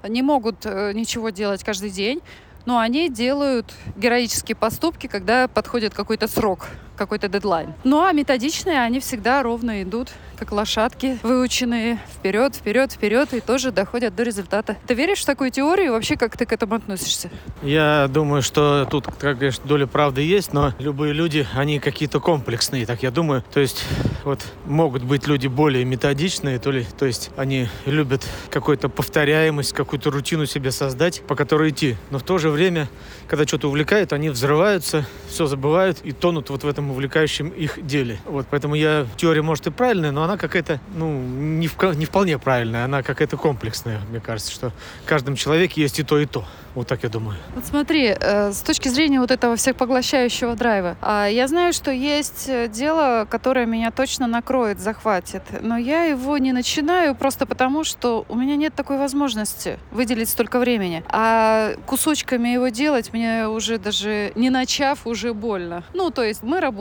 не 0.07 0.23
могут 0.23 0.67
э, 0.67 0.93
ничего 0.93 1.31
делать 1.31 1.64
каждый 1.64 1.91
день, 1.91 2.21
но 2.67 2.79
они 2.79 3.09
делают 3.09 3.73
героические 3.97 4.57
поступки, 4.57 5.07
когда 5.07 5.49
подходит 5.49 5.95
какой-то 5.95 6.29
срок, 6.29 6.69
какой-то 6.96 7.28
дедлайн. 7.28 7.75
Ну 7.84 8.02
а 8.02 8.12
методичные, 8.12 8.80
они 8.80 9.00
всегда 9.00 9.42
ровно 9.42 9.82
идут, 9.82 10.12
как 10.42 10.50
лошадки, 10.50 11.18
выученные 11.22 12.00
вперед, 12.12 12.56
вперед, 12.56 12.90
вперед, 12.90 13.32
и 13.32 13.40
тоже 13.40 13.70
доходят 13.70 14.16
до 14.16 14.25
результата. 14.25 14.76
Ты 14.88 14.94
веришь 14.94 15.20
в 15.20 15.25
такую 15.25 15.52
теорию? 15.52 15.92
Вообще, 15.92 16.16
как 16.16 16.37
ты 16.37 16.46
к 16.46 16.52
этому 16.52 16.75
относишься? 16.75 17.30
Я 17.62 18.08
думаю, 18.08 18.42
что 18.42 18.87
тут, 18.90 19.06
как 19.06 19.38
конечно, 19.38 19.64
доля 19.66 19.87
правды 19.87 20.22
есть, 20.22 20.52
но 20.52 20.75
любые 20.80 21.12
люди, 21.12 21.46
они 21.54 21.78
какие-то 21.78 22.18
комплексные, 22.18 22.87
так 22.87 23.04
я 23.04 23.12
думаю. 23.12 23.44
То 23.52 23.61
есть, 23.61 23.84
вот 24.25 24.40
могут 24.66 25.04
быть 25.04 25.28
люди 25.28 25.46
более 25.46 25.84
методичные, 25.84 26.58
то 26.58 26.72
ли, 26.72 26.84
то 26.99 27.06
есть 27.06 27.30
они 27.37 27.68
любят 27.87 28.26
какую-то 28.50 28.88
повторяемость, 28.88 29.72
какую-то 29.72 30.11
рутину 30.11 30.46
себе 30.46 30.72
создать, 30.72 31.22
по 31.22 31.37
которой 31.37 31.70
идти. 31.70 31.96
Но 32.11 32.18
в 32.18 32.25
то 32.25 32.38
же 32.38 32.50
время, 32.50 32.88
когда 33.28 33.46
что-то 33.46 33.68
увлекает, 33.68 34.12
они 34.12 34.28
взрываются, 34.28 35.06
все 35.28 35.46
забывают 35.46 36.00
и 36.02 36.11
тонут 36.11 36.50
вот 36.50 36.64
в 36.64 36.68
этом 36.68 36.81
этом 36.82 36.90
увлекающем 36.90 37.48
их 37.48 37.84
деле. 37.86 38.18
Вот, 38.24 38.46
поэтому 38.50 38.74
я, 38.74 39.06
теория 39.16 39.42
может 39.42 39.66
и 39.66 39.70
правильная, 39.70 40.10
но 40.10 40.24
она 40.24 40.36
какая-то, 40.36 40.80
ну, 40.94 41.12
не, 41.12 41.68
в, 41.68 41.76
не 41.96 42.06
вполне 42.06 42.38
правильная, 42.38 42.84
она 42.84 43.02
какая-то 43.02 43.36
комплексная, 43.36 44.00
мне 44.10 44.20
кажется, 44.20 44.52
что 44.52 44.72
в 45.04 45.08
каждом 45.08 45.36
человеке 45.36 45.82
есть 45.82 45.98
и 45.98 46.02
то, 46.02 46.18
и 46.18 46.26
то. 46.26 46.44
Вот 46.74 46.86
так 46.86 47.02
я 47.02 47.10
думаю. 47.10 47.36
Вот 47.54 47.66
смотри, 47.66 48.16
э, 48.18 48.50
с 48.52 48.62
точки 48.62 48.88
зрения 48.88 49.20
вот 49.20 49.30
этого 49.30 49.56
всепоглощающего 49.56 50.54
драйва, 50.54 50.96
а 51.02 51.26
я 51.26 51.46
знаю, 51.46 51.74
что 51.74 51.90
есть 51.90 52.48
э, 52.48 52.68
дело, 52.68 53.26
которое 53.28 53.66
меня 53.66 53.90
точно 53.90 54.26
накроет, 54.26 54.80
захватит, 54.80 55.42
но 55.60 55.76
я 55.76 56.04
его 56.04 56.38
не 56.38 56.52
начинаю 56.52 57.14
просто 57.14 57.44
потому, 57.44 57.84
что 57.84 58.24
у 58.28 58.36
меня 58.36 58.56
нет 58.56 58.74
такой 58.74 58.96
возможности 58.96 59.78
выделить 59.90 60.30
столько 60.30 60.58
времени. 60.58 61.04
А 61.08 61.74
кусочками 61.86 62.48
его 62.48 62.68
делать 62.68 63.12
мне 63.12 63.48
уже 63.48 63.78
даже 63.78 64.32
не 64.34 64.48
начав, 64.48 65.06
уже 65.06 65.34
больно. 65.34 65.84
Ну, 65.92 66.10
то 66.10 66.22
есть 66.22 66.42
мы 66.42 66.60
работаем 66.60 66.72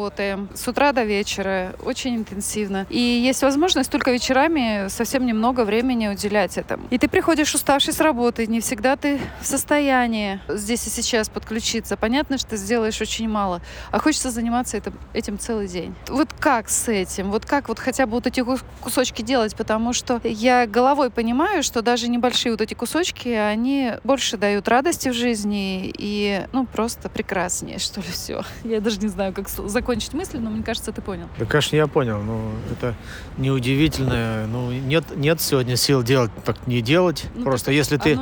с 0.54 0.68
утра 0.68 0.92
до 0.92 1.04
вечера, 1.04 1.74
очень 1.84 2.16
интенсивно. 2.16 2.86
И 2.90 3.00
есть 3.00 3.42
возможность 3.42 3.92
только 3.92 4.12
вечерами 4.12 4.88
совсем 4.90 5.26
немного 5.26 5.66
времени 5.66 6.08
уделять 6.08 6.58
этому. 6.58 6.88
И 6.90 6.98
ты 6.98 7.08
приходишь 7.08 7.54
уставший 7.54 7.94
с 7.94 8.00
работы, 8.00 8.48
не 8.48 8.60
всегда 8.60 8.96
ты 8.96 9.20
в 9.42 9.46
состоянии 9.46 10.40
здесь 10.48 10.88
и 10.88 10.90
сейчас 10.90 11.30
подключиться. 11.30 11.98
Понятно, 11.98 12.38
что 12.38 12.52
ты 12.52 12.58
сделаешь 12.58 13.00
очень 13.02 13.30
мало, 13.30 13.62
а 13.92 14.00
хочется 14.00 14.32
заниматься 14.32 14.78
этим, 14.78 14.94
этим 15.14 15.40
целый 15.40 15.68
день. 15.68 15.94
Вот 16.08 16.30
как 16.34 16.70
с 16.70 16.88
этим? 16.88 17.32
Вот 17.32 17.46
как 17.46 17.70
вот 17.70 17.80
хотя 17.80 18.06
бы 18.06 18.14
вот 18.14 18.28
эти 18.28 18.44
кусочки 18.82 19.22
делать? 19.22 19.56
Потому 19.56 19.94
что 19.94 20.22
я 20.24 20.68
головой 20.68 21.10
понимаю, 21.10 21.64
что 21.64 21.82
даже 21.82 22.08
небольшие 22.08 22.52
вот 22.52 22.62
эти 22.62 22.74
кусочки, 22.74 23.30
они 23.30 23.94
больше 24.04 24.38
дают 24.38 24.68
радости 24.68 25.10
в 25.10 25.14
жизни 25.14 25.94
и, 25.98 26.46
ну, 26.52 26.66
просто 26.66 27.10
прекраснее, 27.10 27.80
что 27.80 28.02
ли, 28.02 28.08
все. 28.12 28.44
Я 28.64 28.80
даже 28.80 29.00
не 29.00 29.08
знаю, 29.08 29.34
как 29.34 29.48
закончить 29.82 30.14
мысль, 30.14 30.38
но 30.38 30.52
мне 30.52 30.64
кажется, 30.64 30.92
ты 30.92 31.02
понял. 31.02 31.28
Да, 31.40 31.46
конечно, 31.46 31.76
я 31.76 31.88
понял. 31.88 32.22
Ну, 32.22 32.52
это 32.72 32.94
неудивительно. 33.38 34.46
Ну, 34.48 34.72
нет, 34.72 35.04
нет 35.16 35.42
сегодня 35.42 35.76
сил 35.76 36.04
делать, 36.04 36.32
так 36.46 36.68
не 36.68 36.82
делать. 36.82 37.26
Ну, 37.34 37.44
Просто 37.44 37.72
если 37.72 37.98
ты... 37.98 38.18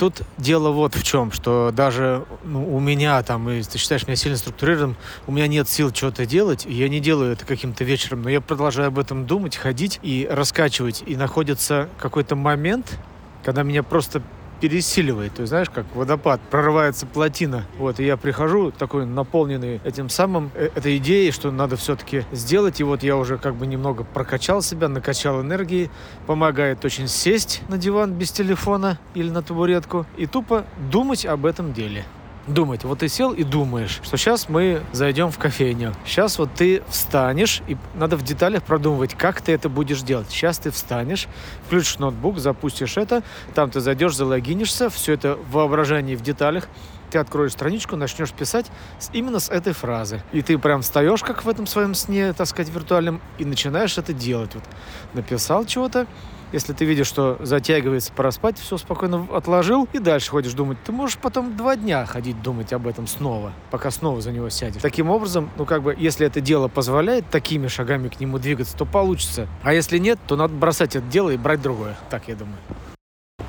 Тут 0.00 0.22
дело 0.38 0.70
вот 0.70 0.94
в 0.94 1.02
чем, 1.02 1.30
что 1.30 1.72
даже 1.76 2.24
ну, 2.42 2.74
у 2.74 2.80
меня 2.80 3.22
там, 3.22 3.50
и 3.50 3.62
ты 3.62 3.76
считаешь 3.76 4.06
меня 4.06 4.16
сильно 4.16 4.38
структурированным, 4.38 4.96
у 5.26 5.32
меня 5.32 5.46
нет 5.46 5.68
сил 5.68 5.94
что-то 5.94 6.24
делать, 6.24 6.64
и 6.64 6.72
я 6.72 6.88
не 6.88 7.00
делаю 7.00 7.32
это 7.32 7.44
каким-то 7.44 7.84
вечером, 7.84 8.22
но 8.22 8.30
я 8.30 8.40
продолжаю 8.40 8.88
об 8.88 8.98
этом 8.98 9.26
думать, 9.26 9.56
ходить 9.56 10.00
и 10.02 10.26
раскачивать. 10.30 11.02
И 11.06 11.16
находится 11.16 11.90
какой-то 11.98 12.34
момент, 12.34 12.98
когда 13.44 13.62
меня 13.62 13.82
просто 13.82 14.22
пересиливает. 14.60 15.34
То 15.34 15.42
есть, 15.42 15.50
знаешь, 15.50 15.70
как 15.70 15.86
водопад, 15.94 16.40
прорывается 16.50 17.06
плотина. 17.06 17.64
Вот, 17.78 18.00
и 18.00 18.04
я 18.04 18.16
прихожу 18.16 18.70
такой 18.70 19.06
наполненный 19.06 19.80
этим 19.84 20.08
самым, 20.08 20.50
э, 20.54 20.70
этой 20.74 20.96
идеей, 20.98 21.30
что 21.30 21.50
надо 21.50 21.76
все-таки 21.76 22.24
сделать. 22.32 22.80
И 22.80 22.84
вот 22.84 23.02
я 23.02 23.16
уже 23.16 23.38
как 23.38 23.54
бы 23.54 23.66
немного 23.66 24.04
прокачал 24.04 24.62
себя, 24.62 24.88
накачал 24.88 25.40
энергии. 25.40 25.90
Помогает 26.26 26.84
очень 26.84 27.08
сесть 27.08 27.62
на 27.68 27.78
диван 27.78 28.12
без 28.12 28.32
телефона 28.32 28.98
или 29.14 29.30
на 29.30 29.42
табуретку 29.42 30.06
и 30.16 30.26
тупо 30.26 30.64
думать 30.90 31.24
об 31.26 31.46
этом 31.46 31.72
деле 31.72 32.04
думать. 32.48 32.84
Вот 32.84 33.00
ты 33.00 33.08
сел 33.08 33.32
и 33.32 33.44
думаешь, 33.44 34.00
что 34.02 34.16
сейчас 34.16 34.48
мы 34.48 34.82
зайдем 34.92 35.30
в 35.30 35.38
кофейню. 35.38 35.94
Сейчас 36.04 36.38
вот 36.38 36.50
ты 36.54 36.82
встанешь, 36.88 37.62
и 37.68 37.76
надо 37.94 38.16
в 38.16 38.22
деталях 38.22 38.62
продумывать, 38.62 39.14
как 39.14 39.40
ты 39.40 39.52
это 39.52 39.68
будешь 39.68 40.02
делать. 40.02 40.30
Сейчас 40.30 40.58
ты 40.58 40.70
встанешь, 40.70 41.28
включишь 41.66 41.98
ноутбук, 41.98 42.38
запустишь 42.38 42.96
это, 42.96 43.22
там 43.54 43.70
ты 43.70 43.80
зайдешь, 43.80 44.14
залогинишься, 44.14 44.90
все 44.90 45.14
это 45.14 45.36
в 45.36 45.52
воображении, 45.52 46.14
в 46.14 46.22
деталях, 46.22 46.68
ты 47.10 47.18
откроешь 47.18 47.52
страничку, 47.52 47.96
начнешь 47.96 48.32
писать 48.32 48.66
именно 49.12 49.40
с 49.40 49.48
этой 49.48 49.72
фразы. 49.72 50.22
И 50.32 50.42
ты 50.42 50.58
прям 50.58 50.82
встаешь, 50.82 51.22
как 51.22 51.44
в 51.44 51.48
этом 51.48 51.66
своем 51.66 51.94
сне, 51.94 52.32
так 52.32 52.46
сказать, 52.46 52.72
виртуальном, 52.72 53.20
и 53.38 53.44
начинаешь 53.44 53.96
это 53.98 54.12
делать. 54.12 54.54
Вот 54.54 54.64
написал 55.14 55.64
чего-то, 55.64 56.06
если 56.52 56.72
ты 56.72 56.84
видишь, 56.84 57.06
что 57.06 57.38
затягивается, 57.40 58.12
пора 58.12 58.30
спать, 58.30 58.58
все 58.58 58.76
спокойно 58.78 59.26
отложил 59.32 59.88
и 59.92 59.98
дальше 59.98 60.30
ходишь 60.30 60.54
думать. 60.54 60.78
Ты 60.84 60.92
можешь 60.92 61.18
потом 61.18 61.56
два 61.56 61.76
дня 61.76 62.06
ходить 62.06 62.40
думать 62.42 62.72
об 62.72 62.86
этом 62.86 63.06
снова, 63.06 63.52
пока 63.70 63.90
снова 63.90 64.20
за 64.20 64.32
него 64.32 64.48
сядешь. 64.50 64.82
Таким 64.82 65.10
образом, 65.10 65.50
ну 65.56 65.64
как 65.64 65.82
бы, 65.82 65.94
если 65.98 66.26
это 66.26 66.40
дело 66.40 66.68
позволяет 66.68 67.28
такими 67.30 67.66
шагами 67.66 68.08
к 68.08 68.20
нему 68.20 68.38
двигаться, 68.38 68.76
то 68.76 68.84
получится. 68.84 69.46
А 69.62 69.72
если 69.72 69.98
нет, 69.98 70.18
то 70.26 70.36
надо 70.36 70.54
бросать 70.54 70.96
это 70.96 71.06
дело 71.06 71.30
и 71.30 71.36
брать 71.36 71.62
другое. 71.62 71.96
Так 72.10 72.28
я 72.28 72.34
думаю. 72.34 72.58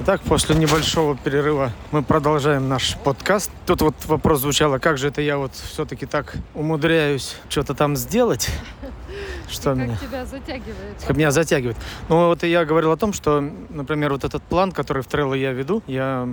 Итак, 0.01 0.21
после 0.21 0.55
небольшого 0.55 1.17
перерыва 1.17 1.73
мы 1.91 2.03
продолжаем 2.03 2.69
наш 2.69 2.95
подкаст. 3.03 3.51
Тут 3.65 3.81
вот 3.81 3.95
вопрос 4.05 4.39
звучал, 4.39 4.79
как 4.79 4.97
же 4.97 5.09
это 5.09 5.21
я 5.21 5.37
вот 5.37 5.51
все-таки 5.53 6.05
так 6.05 6.35
умудряюсь 6.53 7.35
что-то 7.49 7.73
там 7.73 7.97
сделать? 7.97 8.49
Что 9.49 9.75
как 9.75 9.77
меня? 9.77 9.97
тебя 9.97 10.25
затягивает? 10.25 11.03
Как 11.05 11.17
меня 11.17 11.31
затягивает. 11.31 11.77
Ну 12.07 12.27
вот 12.27 12.43
я 12.43 12.65
говорил 12.65 12.91
о 12.91 12.97
том, 12.97 13.13
что, 13.13 13.41
например, 13.69 14.11
вот 14.11 14.23
этот 14.23 14.43
план, 14.43 14.71
который 14.71 15.03
в 15.03 15.07
Trello 15.07 15.37
я 15.37 15.51
веду, 15.51 15.83
я 15.87 16.27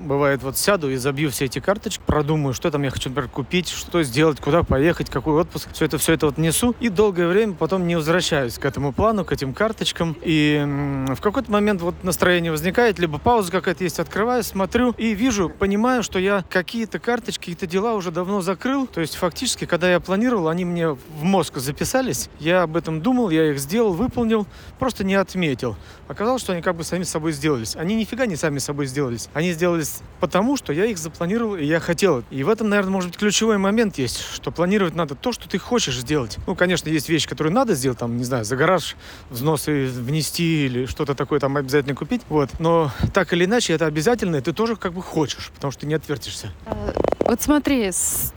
бывает 0.00 0.42
вот 0.42 0.56
сяду 0.56 0.90
и 0.90 0.96
забью 0.96 1.30
все 1.30 1.44
эти 1.44 1.58
карточки, 1.58 2.02
продумаю, 2.06 2.54
что 2.54 2.70
там 2.70 2.82
я 2.82 2.90
хочу, 2.90 3.08
например, 3.08 3.30
купить, 3.30 3.68
что 3.68 4.02
сделать, 4.02 4.40
куда 4.40 4.62
поехать, 4.62 5.10
какой 5.10 5.34
отпуск. 5.34 5.68
Все 5.72 5.84
это, 5.84 5.98
все 5.98 6.14
это 6.14 6.26
вот 6.26 6.38
несу 6.38 6.74
и 6.80 6.88
долгое 6.88 7.28
время 7.28 7.54
потом 7.54 7.86
не 7.86 7.96
возвращаюсь 7.96 8.58
к 8.58 8.64
этому 8.64 8.92
плану, 8.92 9.24
к 9.24 9.32
этим 9.32 9.54
карточкам. 9.54 10.16
И 10.22 10.62
в 11.08 11.20
какой-то 11.20 11.50
момент 11.50 11.82
вот 11.82 11.94
настроение 12.02 12.50
возникает, 12.50 12.98
либо 12.98 13.18
пауза 13.18 13.52
какая-то 13.52 13.84
есть, 13.84 13.98
открываю, 13.98 14.42
смотрю 14.42 14.94
и 14.98 15.14
вижу, 15.14 15.48
понимаю, 15.50 16.02
что 16.02 16.18
я 16.18 16.44
какие-то 16.48 16.98
карточки, 16.98 17.40
какие-то 17.42 17.66
дела 17.66 17.94
уже 17.94 18.10
давно 18.10 18.40
закрыл. 18.40 18.86
То 18.86 19.00
есть 19.00 19.16
фактически, 19.16 19.66
когда 19.66 19.90
я 19.90 20.00
планировал, 20.00 20.48
они 20.48 20.64
мне 20.64 20.88
в 20.88 21.22
мозг 21.22 21.58
записались. 21.58 22.28
Я 22.38 22.61
об 22.62 22.76
этом 22.76 23.02
думал, 23.02 23.30
я 23.30 23.50
их 23.50 23.58
сделал, 23.58 23.92
выполнил, 23.92 24.46
просто 24.78 25.04
не 25.04 25.14
отметил. 25.14 25.76
Оказалось, 26.08 26.42
что 26.42 26.52
они 26.52 26.62
как 26.62 26.76
бы 26.76 26.84
сами 26.84 27.02
собой 27.04 27.32
сделались. 27.32 27.76
Они 27.76 27.94
нифига 27.94 28.26
не 28.26 28.36
сами 28.36 28.58
собой 28.58 28.86
сделались. 28.86 29.28
Они 29.34 29.52
сделались 29.52 30.00
потому, 30.20 30.56
что 30.56 30.72
я 30.72 30.86
их 30.86 30.98
запланировал 30.98 31.56
и 31.56 31.64
я 31.64 31.80
хотел. 31.80 32.24
И 32.30 32.42
в 32.42 32.48
этом, 32.48 32.68
наверное, 32.68 32.92
может 32.92 33.10
быть 33.10 33.18
ключевой 33.18 33.58
момент 33.58 33.98
есть, 33.98 34.20
что 34.20 34.50
планировать 34.50 34.94
надо 34.94 35.14
то, 35.14 35.32
что 35.32 35.48
ты 35.48 35.58
хочешь 35.58 35.98
сделать. 35.98 36.38
Ну, 36.46 36.54
конечно, 36.54 36.88
есть 36.88 37.08
вещи, 37.08 37.28
которые 37.28 37.52
надо 37.52 37.74
сделать, 37.74 37.98
там, 37.98 38.16
не 38.16 38.24
знаю, 38.24 38.44
за 38.44 38.56
гараж 38.56 38.96
взносы 39.30 39.86
внести 39.86 40.66
или 40.66 40.86
что-то 40.86 41.14
такое 41.14 41.40
там 41.40 41.56
обязательно 41.56 41.94
купить. 41.94 42.22
Вот. 42.28 42.50
Но 42.58 42.90
так 43.12 43.32
или 43.32 43.44
иначе, 43.44 43.72
это 43.72 43.86
обязательно, 43.86 44.36
и 44.36 44.40
ты 44.40 44.52
тоже 44.52 44.76
как 44.76 44.92
бы 44.92 45.02
хочешь, 45.02 45.50
потому 45.54 45.70
что 45.72 45.82
ты 45.82 45.86
не 45.86 45.94
отвертишься. 45.94 46.52
Э, 46.66 46.92
вот 47.20 47.40
смотри, 47.40 47.90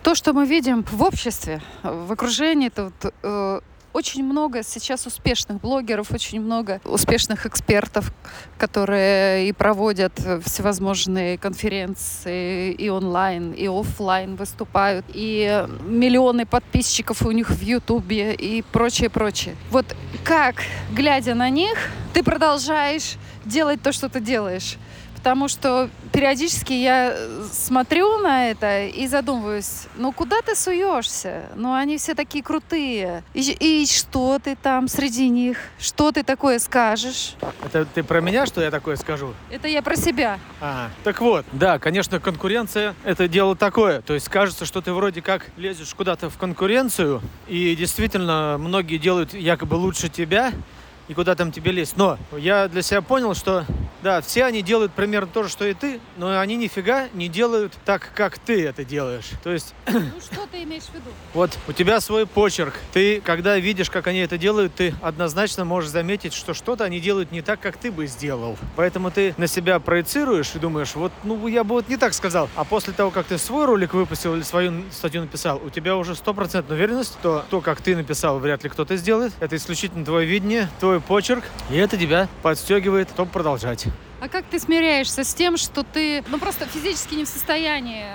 то, 0.04 0.16
что 0.16 0.34
мы 0.34 0.46
видим 0.46 0.84
в 0.84 1.04
обществе, 1.04 1.62
в 1.84 2.12
окружении, 2.12 2.68
это 2.68 2.86
вот, 2.86 3.14
э, 3.24 3.60
очень 3.96 4.26
много 4.26 4.62
сейчас 4.62 5.06
успешных 5.06 5.62
блогеров, 5.62 6.12
очень 6.12 6.42
много 6.42 6.82
успешных 6.84 7.46
экспертов, 7.46 8.12
которые 8.58 9.48
и 9.48 9.54
проводят 9.54 10.12
всевозможные 10.44 11.38
конференции 11.38 12.74
и 12.74 12.90
онлайн, 12.90 13.54
и 13.54 13.68
офлайн 13.68 14.36
выступают, 14.36 15.06
и 15.14 15.66
миллионы 15.88 16.46
подписчиков 16.46 17.22
у 17.22 17.32
них 17.32 17.50
в 17.50 17.62
Ютубе 17.62 18.34
и 18.34 18.64
прочее, 18.64 19.10
прочее. 19.10 19.56
Вот 19.72 19.86
как, 20.26 20.56
глядя 20.92 21.34
на 21.34 21.50
них, 21.50 21.78
ты 22.14 22.22
продолжаешь 22.22 23.16
делать 23.46 23.82
то, 23.82 23.94
что 23.94 24.10
ты 24.10 24.20
делаешь? 24.20 24.76
Потому 25.26 25.48
что 25.48 25.90
периодически 26.14 26.74
я 26.74 27.16
э, 27.16 27.44
смотрю 27.52 28.20
на 28.20 28.52
это 28.52 28.86
и 28.86 29.08
задумываюсь, 29.08 29.88
ну 29.96 30.12
куда 30.12 30.44
ты 30.44 30.56
суешься? 30.56 31.50
Ну 31.56 31.74
они 31.74 31.98
все 31.98 32.14
такие 32.14 32.44
крутые. 32.44 33.24
И, 33.34 33.42
и 33.60 33.88
что 33.88 34.38
ты 34.38 34.56
там 34.56 34.88
среди 34.88 35.28
них? 35.28 35.58
Что 35.80 36.12
ты 36.12 36.22
такое 36.22 36.60
скажешь? 36.60 37.34
Это 37.66 37.86
ты 37.86 38.04
про 38.04 38.22
меня, 38.22 38.46
что 38.46 38.62
я 38.62 38.70
такое 38.70 38.98
скажу? 38.98 39.34
Это 39.50 39.68
я 39.68 39.82
про 39.82 39.96
себя. 39.96 40.38
А, 40.62 40.92
так 41.04 41.20
вот, 41.22 41.44
да, 41.54 41.80
конечно, 41.80 42.20
конкуренция— 42.20 42.94
это 43.04 43.28
дело 43.28 43.56
такое. 43.56 44.02
То 44.02 44.14
есть 44.14 44.30
кажется, 44.30 44.68
что 44.68 44.82
ты 44.82 44.94
вроде 44.94 45.24
как 45.24 45.48
лезешь 45.58 45.96
куда-то 45.96 46.30
в 46.30 46.38
конкуренцию, 46.38 47.24
и 47.48 47.76
действительно 47.76 48.58
многие 48.60 49.00
делают 49.00 49.34
якобы 49.34 49.74
лучше 49.74 50.08
тебя, 50.08 50.54
и 51.08 51.14
куда 51.14 51.36
там 51.36 51.52
тебе 51.52 51.72
лезть. 51.72 51.98
Но 51.98 52.18
я 52.38 52.68
для 52.68 52.82
себя 52.82 53.02
понял, 53.02 53.34
что 53.34 53.66
да, 54.06 54.22
все 54.22 54.46
они 54.46 54.62
делают 54.62 54.94
примерно 54.94 55.28
то 55.28 55.44
же, 55.44 55.50
что 55.50 55.66
и 55.66 55.74
ты, 55.74 56.00
но 56.18 56.40
они 56.40 56.56
нифига 56.56 57.08
не 57.14 57.28
делают 57.28 57.74
так, 57.86 58.12
как 58.16 58.40
ты 58.40 58.66
это 58.66 58.86
делаешь. 58.86 59.30
То 59.44 59.52
есть... 59.52 59.74
Ну 59.88 60.22
что 60.22 60.46
ты 60.52 60.64
имеешь 60.64 60.84
в 60.84 60.94
виду? 60.94 61.10
Вот 61.34 61.58
у 61.68 61.74
тебя 61.74 62.00
свой 62.00 62.26
почерк. 62.26 62.74
Ты, 62.94 63.22
когда 63.22 63.58
видишь, 63.58 63.90
как 63.90 64.08
они 64.08 64.20
это 64.20 64.38
делают, 64.38 64.76
ты 64.76 64.94
однозначно 65.02 65.66
можешь 65.66 65.90
заметить, 65.90 66.34
что 66.34 66.54
что-то 66.54 66.84
они 66.84 67.00
делают 67.00 67.32
не 67.32 67.42
так, 67.42 67.60
как 67.60 67.78
ты 67.78 67.92
бы 67.92 68.08
сделал. 68.08 68.58
Поэтому 68.76 69.12
ты 69.12 69.34
на 69.38 69.48
себя 69.48 69.80
проецируешь 69.80 70.52
и 70.56 70.60
думаешь, 70.60 70.96
вот, 70.96 71.12
ну, 71.24 71.48
я 71.48 71.64
бы 71.64 71.76
вот 71.76 71.90
не 71.90 71.98
так 71.98 72.14
сказал. 72.14 72.50
А 72.56 72.64
после 72.64 72.94
того, 72.94 73.12
как 73.12 73.26
ты 73.26 73.38
свой 73.38 73.66
ролик 73.66 73.94
выпустил 73.94 74.36
или 74.36 74.44
свою 74.44 74.84
статью 74.92 75.22
написал, 75.22 75.62
у 75.64 75.70
тебя 75.70 75.98
уже 75.98 76.16
стопроцентная 76.16 76.78
уверенность, 76.78 77.14
что 77.20 77.44
то, 77.50 77.62
как 77.62 77.82
ты 77.82 77.96
написал, 77.96 78.40
вряд 78.40 78.64
ли 78.64 78.70
кто-то 78.70 78.96
сделает. 78.96 79.34
Это 79.40 79.56
исключительно 79.56 80.06
твое 80.06 80.28
видение, 80.28 80.70
твой 80.80 80.96
твой 80.96 81.02
почерк, 81.02 81.44
и 81.70 81.76
это 81.76 81.98
тебя 81.98 82.28
подстегивает, 82.42 83.10
чтобы 83.10 83.32
продолжать. 83.32 83.88
А 84.22 84.30
как 84.30 84.46
ты 84.46 84.60
смиряешься 84.60 85.24
с 85.24 85.34
тем, 85.34 85.58
что 85.58 85.84
ты 85.84 86.24
ну, 86.30 86.38
просто 86.38 86.66
физически 86.66 87.16
не 87.16 87.26
в 87.26 87.28
состоянии 87.28 88.06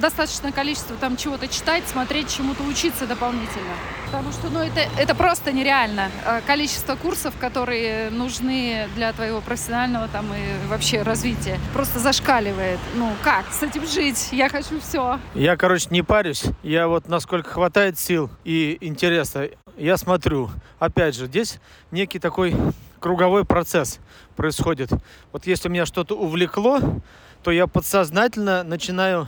достаточное 0.00 0.52
количество 0.52 0.96
там 0.96 1.16
чего-то 1.16 1.48
читать, 1.48 1.84
смотреть, 1.86 2.34
чему-то 2.34 2.62
учиться 2.62 3.06
дополнительно. 3.06 3.72
Потому 4.06 4.30
что, 4.32 4.48
ну, 4.50 4.60
это, 4.60 4.80
это 4.98 5.14
просто 5.14 5.52
нереально. 5.52 6.10
Э, 6.24 6.40
Количество 6.46 6.94
курсов, 6.94 7.34
которые 7.40 8.10
нужны 8.10 8.88
для 8.94 9.12
твоего 9.12 9.40
профессионального 9.40 10.08
там 10.08 10.26
и 10.32 10.66
вообще 10.68 11.02
развития, 11.02 11.58
просто 11.72 11.98
зашкаливает. 11.98 12.78
Ну, 12.94 13.10
как 13.24 13.46
с 13.50 13.62
этим 13.62 13.86
жить? 13.86 14.28
Я 14.32 14.48
хочу 14.48 14.80
все. 14.80 15.18
Я, 15.34 15.56
короче, 15.56 15.88
не 15.90 16.02
парюсь. 16.02 16.44
Я 16.62 16.88
вот 16.88 17.08
насколько 17.08 17.50
хватает 17.50 17.98
сил 17.98 18.30
и 18.44 18.76
интереса, 18.80 19.50
я 19.76 19.96
смотрю. 19.96 20.50
Опять 20.78 21.14
же, 21.16 21.26
здесь 21.26 21.58
некий 21.90 22.18
такой 22.18 22.54
круговой 23.00 23.44
процесс 23.44 23.98
происходит. 24.36 24.90
Вот 25.32 25.46
если 25.46 25.68
меня 25.68 25.86
что-то 25.86 26.16
увлекло, 26.16 26.80
то 27.42 27.50
я 27.50 27.66
подсознательно 27.66 28.64
начинаю 28.64 29.26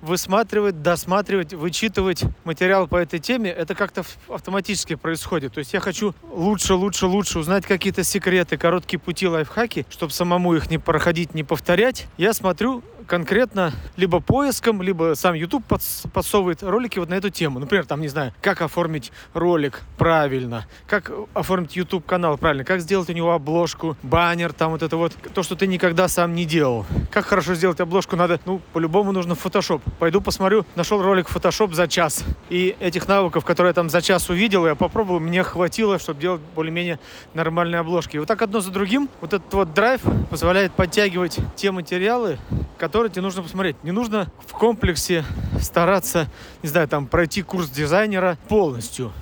высматривать, 0.00 0.80
досматривать, 0.82 1.52
вычитывать 1.54 2.22
материал 2.44 2.86
по 2.86 2.96
этой 2.96 3.18
теме. 3.18 3.50
Это 3.50 3.74
как-то 3.74 4.04
автоматически 4.28 4.94
происходит. 4.94 5.54
То 5.54 5.58
есть 5.58 5.72
я 5.72 5.80
хочу 5.80 6.14
лучше, 6.30 6.74
лучше, 6.74 7.06
лучше 7.06 7.38
узнать 7.40 7.66
какие-то 7.66 8.04
секреты, 8.04 8.56
короткие 8.56 9.00
пути, 9.00 9.26
лайфхаки, 9.26 9.86
чтобы 9.90 10.12
самому 10.12 10.54
их 10.54 10.70
не 10.70 10.78
проходить, 10.78 11.34
не 11.34 11.44
повторять. 11.44 12.06
Я 12.16 12.32
смотрю 12.32 12.82
конкретно 13.08 13.72
либо 13.96 14.20
поиском, 14.20 14.82
либо 14.82 15.14
сам 15.14 15.34
YouTube 15.34 15.64
подс- 15.66 16.08
подсовывает 16.10 16.62
ролики 16.62 16.98
вот 16.98 17.08
на 17.08 17.14
эту 17.14 17.30
тему. 17.30 17.58
Например, 17.58 17.86
там, 17.86 18.00
не 18.00 18.08
знаю, 18.08 18.32
как 18.40 18.62
оформить 18.62 19.10
ролик 19.34 19.80
правильно, 19.96 20.66
как 20.86 21.10
оформить 21.34 21.74
YouTube 21.74 22.06
канал 22.06 22.36
правильно, 22.38 22.64
как 22.64 22.80
сделать 22.80 23.08
у 23.08 23.12
него 23.14 23.32
обложку, 23.32 23.96
баннер, 24.02 24.52
там 24.52 24.72
вот 24.72 24.82
это 24.82 24.96
вот, 24.96 25.14
то, 25.34 25.42
что 25.42 25.56
ты 25.56 25.66
никогда 25.66 26.06
сам 26.06 26.34
не 26.34 26.44
делал. 26.44 26.84
Как 27.10 27.24
хорошо 27.24 27.54
сделать 27.54 27.80
обложку 27.80 28.14
надо, 28.14 28.38
ну, 28.44 28.60
по-любому 28.72 29.12
нужно 29.12 29.32
Photoshop. 29.32 29.80
Пойду 29.98 30.20
посмотрю, 30.20 30.66
нашел 30.76 31.02
ролик 31.02 31.28
Photoshop 31.28 31.72
за 31.72 31.88
час. 31.88 32.24
И 32.50 32.76
этих 32.78 33.08
навыков, 33.08 33.44
которые 33.44 33.70
я 33.70 33.74
там 33.74 33.88
за 33.88 34.02
час 34.02 34.28
увидел, 34.28 34.66
я 34.66 34.74
попробовал, 34.74 35.18
мне 35.18 35.42
хватило, 35.42 35.98
чтобы 35.98 36.20
делать 36.20 36.42
более-менее 36.54 36.98
нормальные 37.32 37.80
обложки. 37.80 38.16
И 38.16 38.18
вот 38.18 38.28
так 38.28 38.42
одно 38.42 38.60
за 38.60 38.70
другим, 38.70 39.08
вот 39.22 39.32
этот 39.32 39.52
вот 39.54 39.72
драйв 39.72 40.02
позволяет 40.28 40.72
подтягивать 40.72 41.38
те 41.56 41.70
материалы, 41.70 42.38
которые 42.76 42.97
тебе 43.06 43.22
нужно 43.22 43.42
посмотреть. 43.42 43.76
Не 43.84 43.92
нужно 43.92 44.32
в 44.46 44.52
комплексе 44.52 45.24
стараться, 45.60 46.26
не 46.64 46.68
знаю, 46.68 46.88
там 46.88 47.06
пройти 47.06 47.42
курс 47.42 47.70
дизайнера 47.70 48.36
полностью. 48.48 49.12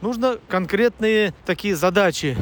Нужно 0.00 0.38
конкретные 0.48 1.34
такие 1.44 1.76
задачи 1.76 2.36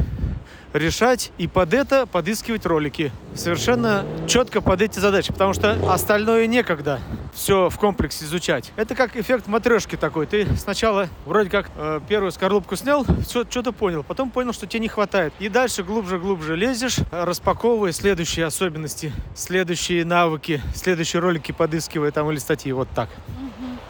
решать 0.75 1.33
и 1.39 1.47
под 1.47 1.73
это 1.73 2.05
подыскивать 2.07 2.67
ролики. 2.67 3.13
Совершенно 3.35 4.05
четко 4.29 4.61
под 4.61 4.83
эти 4.83 4.99
задачи, 4.99 5.33
потому 5.33 5.55
что 5.55 5.79
остальное 5.91 6.47
некогда 6.47 7.01
все 7.33 7.69
в 7.69 7.79
комплексе 7.79 8.25
изучать. 8.25 8.73
Это 8.77 8.95
как 8.95 9.17
эффект 9.17 9.47
матрешки 9.47 9.97
такой. 9.97 10.27
Ты 10.27 10.47
сначала 10.57 11.09
вроде 11.25 11.51
как 11.51 11.71
э, 11.77 12.01
первую 12.09 12.33
скорлупку 12.33 12.77
снял, 12.77 13.05
что-то 13.29 13.73
понял, 13.73 14.03
потом 14.03 14.31
понял, 14.31 14.53
что 14.53 14.67
тебе 14.67 14.81
не 14.81 14.89
хватает. 14.89 15.33
И 15.39 15.49
дальше 15.49 15.83
глубже-глубже 15.83 16.57
лезешь, 16.57 16.99
распаковывая 17.11 17.93
следующие 17.93 18.47
особенности, 18.47 19.13
следующие 19.35 20.05
навыки, 20.05 20.61
следующие 20.75 21.21
ролики 21.21 21.53
подыскивая 21.53 22.11
там 22.11 22.31
или 22.31 22.39
статьи. 22.39 22.73
Вот 22.73 22.89
так. 22.95 23.09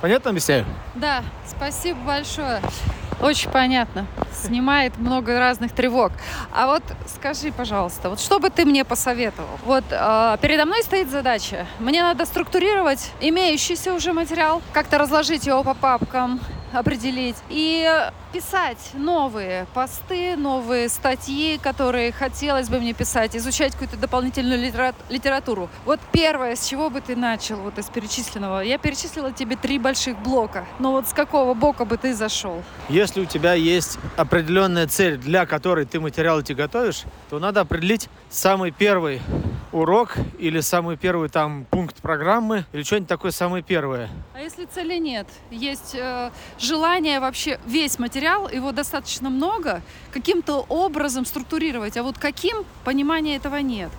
Понятно 0.04 0.32
объясняю? 0.32 0.66
Да, 0.94 1.22
спасибо 1.46 1.98
большое. 2.00 2.60
Очень 3.22 3.50
понятно. 3.50 4.06
Снимает 4.34 4.98
много 4.98 5.38
разных 5.38 5.72
тревог. 5.72 6.12
А 6.52 6.66
вот 6.66 6.82
скажи, 7.06 7.50
пожалуйста, 7.50 8.10
вот 8.10 8.20
что 8.20 8.38
бы 8.38 8.50
ты 8.50 8.66
мне 8.66 8.84
посоветовал? 8.84 9.48
Вот 9.64 9.84
э, 9.88 10.36
передо 10.42 10.66
мной 10.66 10.82
стоит 10.82 11.08
задача. 11.08 11.66
Мне 11.78 12.02
надо 12.02 12.26
структурировать 12.26 13.12
имеющийся 13.22 13.94
уже 13.94 14.12
материал, 14.12 14.60
как-то 14.74 14.98
разложить 14.98 15.46
его 15.46 15.64
по 15.64 15.72
папкам, 15.72 16.38
определить 16.74 17.36
и 17.48 17.88
писать 18.34 18.90
новые 18.94 19.64
посты, 19.74 20.34
новые 20.36 20.88
статьи, 20.88 21.56
которые 21.62 22.10
хотелось 22.10 22.68
бы 22.68 22.80
мне 22.80 22.92
писать, 22.92 23.36
изучать 23.36 23.74
какую-то 23.74 23.96
дополнительную 23.96 24.60
литера- 24.60 24.96
литературу. 25.08 25.68
Вот 25.84 26.00
первое, 26.10 26.56
с 26.56 26.66
чего 26.66 26.90
бы 26.90 27.00
ты 27.00 27.14
начал 27.14 27.58
вот 27.58 27.78
из 27.78 27.86
перечисленного? 27.86 28.62
Я 28.62 28.78
перечислила 28.78 29.30
тебе 29.30 29.54
три 29.54 29.78
больших 29.78 30.18
блока. 30.18 30.66
Но 30.80 30.90
вот 30.90 31.06
с 31.06 31.12
какого 31.12 31.54
бока 31.54 31.84
бы 31.84 31.96
ты 31.96 32.12
зашел? 32.12 32.60
Если 32.88 33.20
у 33.20 33.24
тебя 33.24 33.54
есть 33.54 34.00
определенная 34.16 34.88
цель, 34.88 35.16
для 35.16 35.46
которой 35.46 35.84
ты 35.84 36.00
материал 36.00 36.40
эти 36.40 36.54
готовишь, 36.54 37.04
то 37.30 37.38
надо 37.38 37.60
определить 37.60 38.08
самый 38.30 38.72
первый 38.72 39.22
урок 39.70 40.14
или 40.38 40.60
самый 40.60 40.96
первый 40.96 41.28
там 41.28 41.66
пункт 41.70 41.96
программы 42.00 42.64
или 42.72 42.82
что-нибудь 42.84 43.08
такое 43.08 43.32
самое 43.32 43.62
первое. 43.62 44.08
А 44.34 44.40
если 44.40 44.66
цели 44.66 44.96
нет? 44.98 45.26
Есть 45.50 45.94
э, 45.94 46.30
желание 46.58 47.18
вообще 47.18 47.58
весь 47.66 47.98
материал, 47.98 48.23
его 48.24 48.72
достаточно 48.72 49.30
много, 49.30 49.82
каким-то 50.12 50.64
образом 50.68 51.24
структурировать, 51.24 51.96
а 51.96 52.02
вот 52.02 52.18
каким, 52.18 52.64
понимания 52.84 53.36
этого 53.36 53.56
нет. 53.56 53.90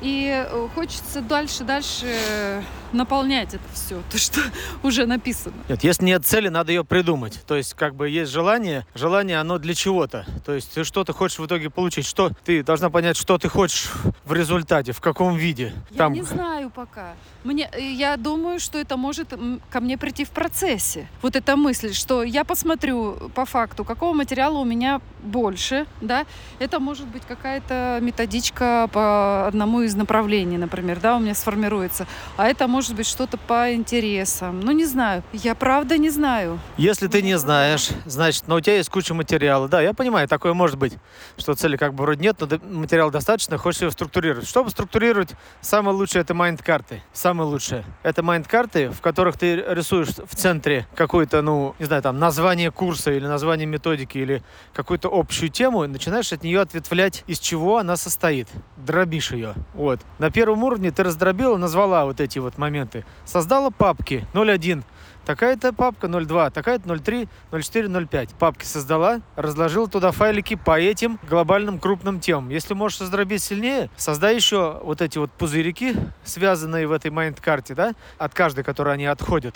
И 0.00 0.30
э, 0.30 0.68
хочется 0.74 1.20
дальше, 1.20 1.64
дальше 1.64 2.62
наполнять 2.92 3.54
это 3.54 3.64
все, 3.72 4.02
то, 4.10 4.18
что 4.18 4.40
уже 4.82 5.06
написано. 5.06 5.54
Нет, 5.68 5.84
если 5.84 6.04
нет 6.04 6.26
цели, 6.26 6.48
надо 6.48 6.72
ее 6.72 6.84
придумать. 6.84 7.40
То 7.46 7.56
есть, 7.56 7.74
как 7.74 7.94
бы 7.94 8.08
есть 8.08 8.32
желание, 8.32 8.86
желание 8.94 9.40
оно 9.40 9.58
для 9.58 9.74
чего-то. 9.74 10.26
То 10.44 10.54
есть, 10.54 10.72
ты 10.72 10.84
что-то 10.84 11.12
хочешь 11.12 11.38
в 11.38 11.46
итоге 11.46 11.70
получить, 11.70 12.06
что 12.06 12.30
ты 12.44 12.62
должна 12.62 12.90
понять, 12.90 13.16
что 13.16 13.38
ты 13.38 13.48
хочешь 13.48 13.90
в 14.24 14.32
результате, 14.32 14.92
в 14.92 15.00
каком 15.00 15.36
виде. 15.36 15.72
Я 15.90 16.08
не 16.08 16.22
знаю 16.22 16.70
пока. 16.70 17.14
Мне, 17.44 17.68
э, 17.72 17.92
я 17.92 18.16
думаю, 18.16 18.60
что 18.60 18.78
это 18.78 18.96
может 18.96 19.34
ко 19.70 19.80
мне 19.80 19.96
прийти 19.98 20.24
в 20.24 20.30
процессе. 20.30 21.08
Вот 21.22 21.36
эта 21.36 21.56
мысль, 21.56 21.92
что 21.92 22.22
я 22.22 22.44
посмотрю 22.44 23.30
по 23.34 23.44
факту, 23.44 23.84
какого 23.84 24.14
материала 24.14 24.58
у 24.58 24.64
меня 24.64 25.00
больше, 25.22 25.86
да. 26.00 26.26
Это 26.58 26.80
может 26.80 27.06
быть 27.06 27.22
какая-то 27.26 27.98
методичка 28.02 28.88
по 28.92 29.46
одному 29.46 29.82
из 29.82 29.94
направлений, 29.94 30.58
например, 30.58 31.00
да, 31.00 31.16
у 31.16 31.20
меня 31.20 31.34
сформируется. 31.34 32.06
А 32.36 32.46
это 32.46 32.66
может 32.68 32.77
быть 32.94 33.06
что-то 33.06 33.36
по 33.36 33.72
интересам. 33.74 34.60
Ну, 34.60 34.72
не 34.72 34.84
знаю. 34.84 35.22
Я 35.32 35.54
правда 35.54 35.98
не 35.98 36.10
знаю. 36.10 36.58
Если 36.76 37.06
ты 37.06 37.22
не 37.22 37.38
знаешь, 37.38 37.90
значит, 38.06 38.44
но 38.46 38.56
у 38.56 38.60
тебя 38.60 38.76
есть 38.76 38.90
куча 38.90 39.14
материала. 39.14 39.68
Да, 39.68 39.80
я 39.80 39.92
понимаю, 39.94 40.28
такое 40.28 40.54
может 40.54 40.78
быть, 40.78 40.94
что 41.36 41.54
цели 41.54 41.76
как 41.76 41.94
бы 41.94 42.04
вроде 42.04 42.22
нет, 42.22 42.36
но 42.40 42.48
материала 42.78 43.10
достаточно, 43.10 43.58
хочешь 43.58 43.82
его 43.82 43.90
структурировать. 43.90 44.46
Чтобы 44.48 44.70
структурировать, 44.70 45.34
самое 45.60 45.96
лучшее 45.96 46.22
это 46.22 46.34
майнд-карты. 46.34 47.02
Самое 47.12 47.48
лучшее. 47.48 47.84
Это 48.02 48.22
майнд-карты, 48.22 48.90
в 48.90 49.00
которых 49.00 49.36
ты 49.38 49.56
рисуешь 49.56 50.08
в 50.08 50.36
центре 50.36 50.86
какое-то, 50.94 51.42
ну, 51.42 51.74
не 51.78 51.86
знаю, 51.86 52.02
там, 52.02 52.18
название 52.18 52.70
курса 52.70 53.10
или 53.12 53.26
название 53.26 53.66
методики 53.66 54.18
или 54.18 54.42
какую-то 54.72 55.08
общую 55.12 55.48
тему, 55.48 55.84
и 55.84 55.88
начинаешь 55.88 56.32
от 56.32 56.42
нее 56.42 56.60
ответвлять, 56.60 57.24
из 57.26 57.38
чего 57.38 57.78
она 57.78 57.96
состоит. 57.96 58.48
Дробишь 58.76 59.32
ее. 59.32 59.54
Вот. 59.74 60.00
На 60.18 60.30
первом 60.30 60.64
уровне 60.64 60.90
ты 60.90 61.02
раздробила, 61.02 61.56
назвала 61.56 62.04
вот 62.04 62.20
эти 62.20 62.38
вот 62.38 62.58
моменты. 62.68 63.04
Создала 63.24 63.70
папки 63.70 64.26
01, 64.34 64.84
Такая-то 65.28 65.74
папка 65.74 66.08
02, 66.08 66.48
такая-то 66.48 66.98
03, 66.98 67.28
04, 67.52 68.06
05. 68.06 68.30
Папки 68.38 68.64
создала, 68.64 69.20
разложила 69.36 69.86
туда 69.86 70.10
файлики 70.10 70.54
по 70.54 70.80
этим 70.80 71.20
глобальным 71.28 71.78
крупным 71.78 72.18
темам. 72.18 72.48
Если 72.48 72.72
можешь 72.72 73.02
раздробить 73.02 73.42
сильнее, 73.42 73.90
создай 73.98 74.36
еще 74.36 74.80
вот 74.82 75.02
эти 75.02 75.18
вот 75.18 75.30
пузырики, 75.30 75.94
связанные 76.24 76.86
в 76.86 76.92
этой 76.92 77.10
mind-карте, 77.10 77.74
да, 77.74 77.92
от 78.16 78.32
каждой, 78.32 78.64
которой 78.64 78.94
они 78.94 79.04
отходят. 79.04 79.54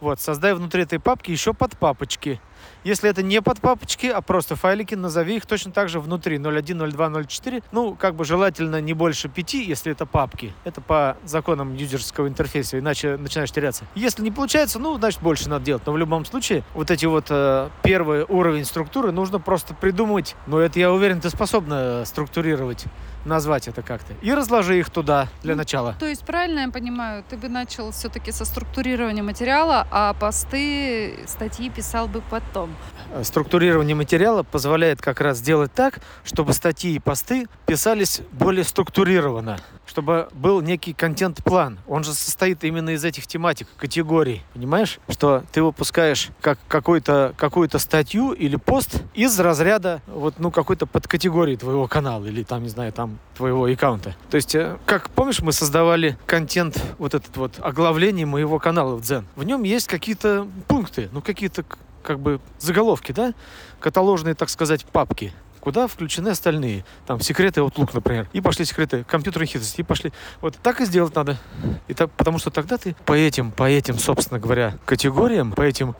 Вот, 0.00 0.20
создай 0.20 0.54
внутри 0.54 0.82
этой 0.82 0.98
папки 0.98 1.30
еще 1.30 1.52
подпапочки. 1.52 2.40
Если 2.84 3.10
это 3.10 3.22
не 3.22 3.42
под 3.42 3.60
папочки, 3.60 4.06
а 4.06 4.20
просто 4.22 4.56
файлики, 4.56 4.94
назови 4.94 5.36
их 5.36 5.46
точно 5.46 5.72
так 5.72 5.88
же 5.88 6.00
внутри 6.00 6.38
01, 6.38 6.90
02, 6.90 7.24
04. 7.28 7.62
Ну, 7.72 7.94
как 7.94 8.14
бы 8.14 8.24
желательно 8.24 8.80
не 8.80 8.94
больше 8.94 9.28
пяти, 9.28 9.62
если 9.62 9.92
это 9.92 10.06
папки. 10.06 10.54
Это 10.64 10.80
по 10.80 11.16
законам 11.24 11.74
юзерского 11.74 12.28
интерфейса, 12.28 12.78
иначе 12.78 13.16
начинаешь 13.16 13.50
теряться. 13.50 13.84
Если 13.94 14.22
не 14.22 14.30
получается, 14.30 14.78
ну, 14.78 14.96
значит, 14.96 15.20
больше 15.20 15.48
надо 15.48 15.64
делать. 15.64 15.82
Но 15.86 15.92
в 15.92 15.98
любом 15.98 16.24
случае, 16.24 16.64
вот 16.74 16.90
эти 16.90 17.04
вот 17.04 17.26
э, 17.28 17.68
первый 17.82 18.24
уровень 18.24 18.64
структуры 18.64 19.12
нужно 19.12 19.40
просто 19.40 19.74
придумать. 19.74 20.34
Но 20.46 20.58
это, 20.58 20.78
я 20.78 20.92
уверен, 20.92 21.20
ты 21.20 21.28
способна 21.28 22.04
структурировать, 22.06 22.84
назвать 23.26 23.68
это 23.68 23.82
как-то. 23.82 24.14
И 24.22 24.32
разложи 24.32 24.78
их 24.78 24.90
туда 24.90 25.28
для 25.42 25.54
Ну, 25.54 25.58
начала. 25.58 25.94
То 25.98 26.06
есть, 26.06 26.24
правильно 26.24 26.60
я 26.60 26.70
понимаю, 26.70 27.24
ты 27.28 27.36
бы 27.36 27.48
начал 27.48 27.90
все-таки 27.90 28.32
со 28.32 28.46
структурирования 28.46 29.22
материала, 29.22 29.86
а 29.90 30.14
посты, 30.14 31.18
статьи 31.26 31.68
писал 31.70 32.08
бы 32.08 32.20
под 32.20 32.42
том. 32.52 32.74
Структурирование 33.22 33.96
материала 33.96 34.42
позволяет 34.42 35.02
как 35.02 35.20
раз 35.20 35.38
сделать 35.38 35.72
так, 35.72 35.98
чтобы 36.24 36.52
статьи 36.52 36.94
и 36.94 36.98
посты 36.98 37.46
писались 37.66 38.22
более 38.32 38.64
структурированно, 38.64 39.58
чтобы 39.86 40.28
был 40.32 40.60
некий 40.60 40.92
контент-план. 40.92 41.80
Он 41.88 42.04
же 42.04 42.14
состоит 42.14 42.62
именно 42.62 42.90
из 42.90 43.04
этих 43.04 43.26
тематик, 43.26 43.66
категорий. 43.76 44.42
Понимаешь, 44.54 44.98
что 45.08 45.42
ты 45.52 45.62
выпускаешь 45.62 46.28
как 46.40 46.58
какую-то 46.68 47.34
какую-то 47.36 47.78
статью 47.78 48.32
или 48.32 48.56
пост 48.56 49.02
из 49.14 49.38
разряда 49.40 50.02
вот 50.06 50.34
ну 50.38 50.50
какой-то 50.50 50.86
подкатегории 50.86 51.56
твоего 51.56 51.88
канала 51.88 52.24
или 52.26 52.42
там 52.42 52.62
не 52.62 52.68
знаю 52.68 52.92
там 52.92 53.18
твоего 53.40 53.64
аккаунта. 53.64 54.14
То 54.30 54.36
есть, 54.36 54.54
э, 54.54 54.76
как 54.84 55.08
помнишь, 55.08 55.40
мы 55.40 55.52
создавали 55.52 56.18
контент 56.26 56.78
вот 56.98 57.14
этот 57.14 57.34
вот 57.38 57.54
оглавление 57.58 58.26
моего 58.26 58.58
канала 58.58 58.96
в 58.96 59.00
Дзен. 59.00 59.26
В 59.34 59.44
нем 59.44 59.62
есть 59.62 59.79
какие-то 59.88 60.46
пункты, 60.68 61.08
ну 61.12 61.22
какие-то 61.22 61.64
как 62.02 62.18
бы 62.18 62.40
заголовки, 62.58 63.12
да, 63.12 63.34
каталожные, 63.78 64.34
так 64.34 64.48
сказать, 64.48 64.84
папки 64.86 65.32
куда 65.60 65.86
включены 65.86 66.30
остальные. 66.30 66.84
Там 67.06 67.20
секреты 67.20 67.60
Outlook, 67.60 67.90
например. 67.92 68.28
И 68.32 68.40
пошли 68.40 68.64
секреты 68.64 69.04
компьютерной 69.04 69.46
хитрости. 69.46 69.80
И 69.80 69.84
пошли. 69.84 70.12
Вот 70.40 70.56
так 70.62 70.80
и 70.80 70.84
сделать 70.84 71.14
надо. 71.14 71.38
И 71.86 71.94
так, 71.94 72.10
потому 72.12 72.38
что 72.38 72.50
тогда 72.50 72.78
ты 72.78 72.96
по 73.04 73.12
этим, 73.12 73.52
по 73.52 73.68
этим, 73.68 73.98
собственно 73.98 74.40
говоря, 74.40 74.78
категориям, 74.84 75.52
по 75.52 75.62
этим 75.62 75.94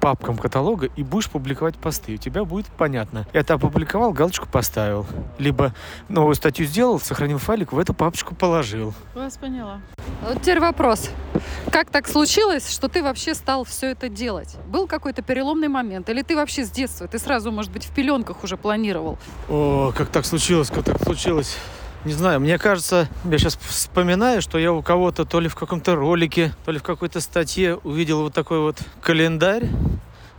папкам 0.00 0.38
каталога 0.38 0.86
и 0.96 1.02
будешь 1.02 1.30
публиковать 1.30 1.76
посты. 1.76 2.14
У 2.14 2.16
тебя 2.16 2.44
будет 2.44 2.66
понятно. 2.66 3.26
Это 3.32 3.54
опубликовал, 3.54 4.12
галочку 4.12 4.48
поставил. 4.48 5.06
Либо 5.38 5.74
новую 6.08 6.34
статью 6.34 6.66
сделал, 6.66 6.98
сохранил 6.98 7.38
файлик, 7.38 7.72
в 7.72 7.78
эту 7.78 7.94
папочку 7.94 8.34
положил. 8.34 8.94
Вас 9.14 9.36
поняла. 9.36 9.80
Вот 10.22 10.40
теперь 10.42 10.60
вопрос. 10.60 11.10
Как 11.70 11.90
так 11.90 12.08
случилось, 12.08 12.70
что 12.70 12.88
ты 12.88 13.02
вообще 13.02 13.34
стал 13.34 13.64
все 13.64 13.88
это 13.90 14.08
делать? 14.08 14.56
Был 14.68 14.86
какой-то 14.86 15.22
переломный 15.22 15.68
момент? 15.68 16.08
Или 16.08 16.22
ты 16.22 16.36
вообще 16.36 16.64
с 16.64 16.70
детства, 16.70 17.06
ты 17.08 17.18
сразу, 17.18 17.50
может 17.52 17.72
быть, 17.72 17.84
в 17.84 17.94
пеленках 17.94 18.44
уже 18.44 18.56
планировал? 18.56 19.18
О, 19.48 19.92
как 19.96 20.08
так 20.08 20.24
случилось, 20.26 20.70
как 20.70 20.84
так 20.84 21.02
случилось. 21.02 21.56
Не 22.04 22.12
знаю, 22.12 22.40
мне 22.40 22.58
кажется, 22.58 23.08
я 23.24 23.38
сейчас 23.38 23.58
вспоминаю, 23.60 24.40
что 24.40 24.56
я 24.58 24.72
у 24.72 24.82
кого-то 24.82 25.24
то 25.24 25.40
ли 25.40 25.48
в 25.48 25.56
каком-то 25.56 25.96
ролике, 25.96 26.54
то 26.64 26.70
ли 26.70 26.78
в 26.78 26.82
какой-то 26.82 27.20
статье 27.20 27.76
увидел 27.82 28.22
вот 28.22 28.34
такой 28.34 28.60
вот 28.60 28.78
календарь 29.02 29.68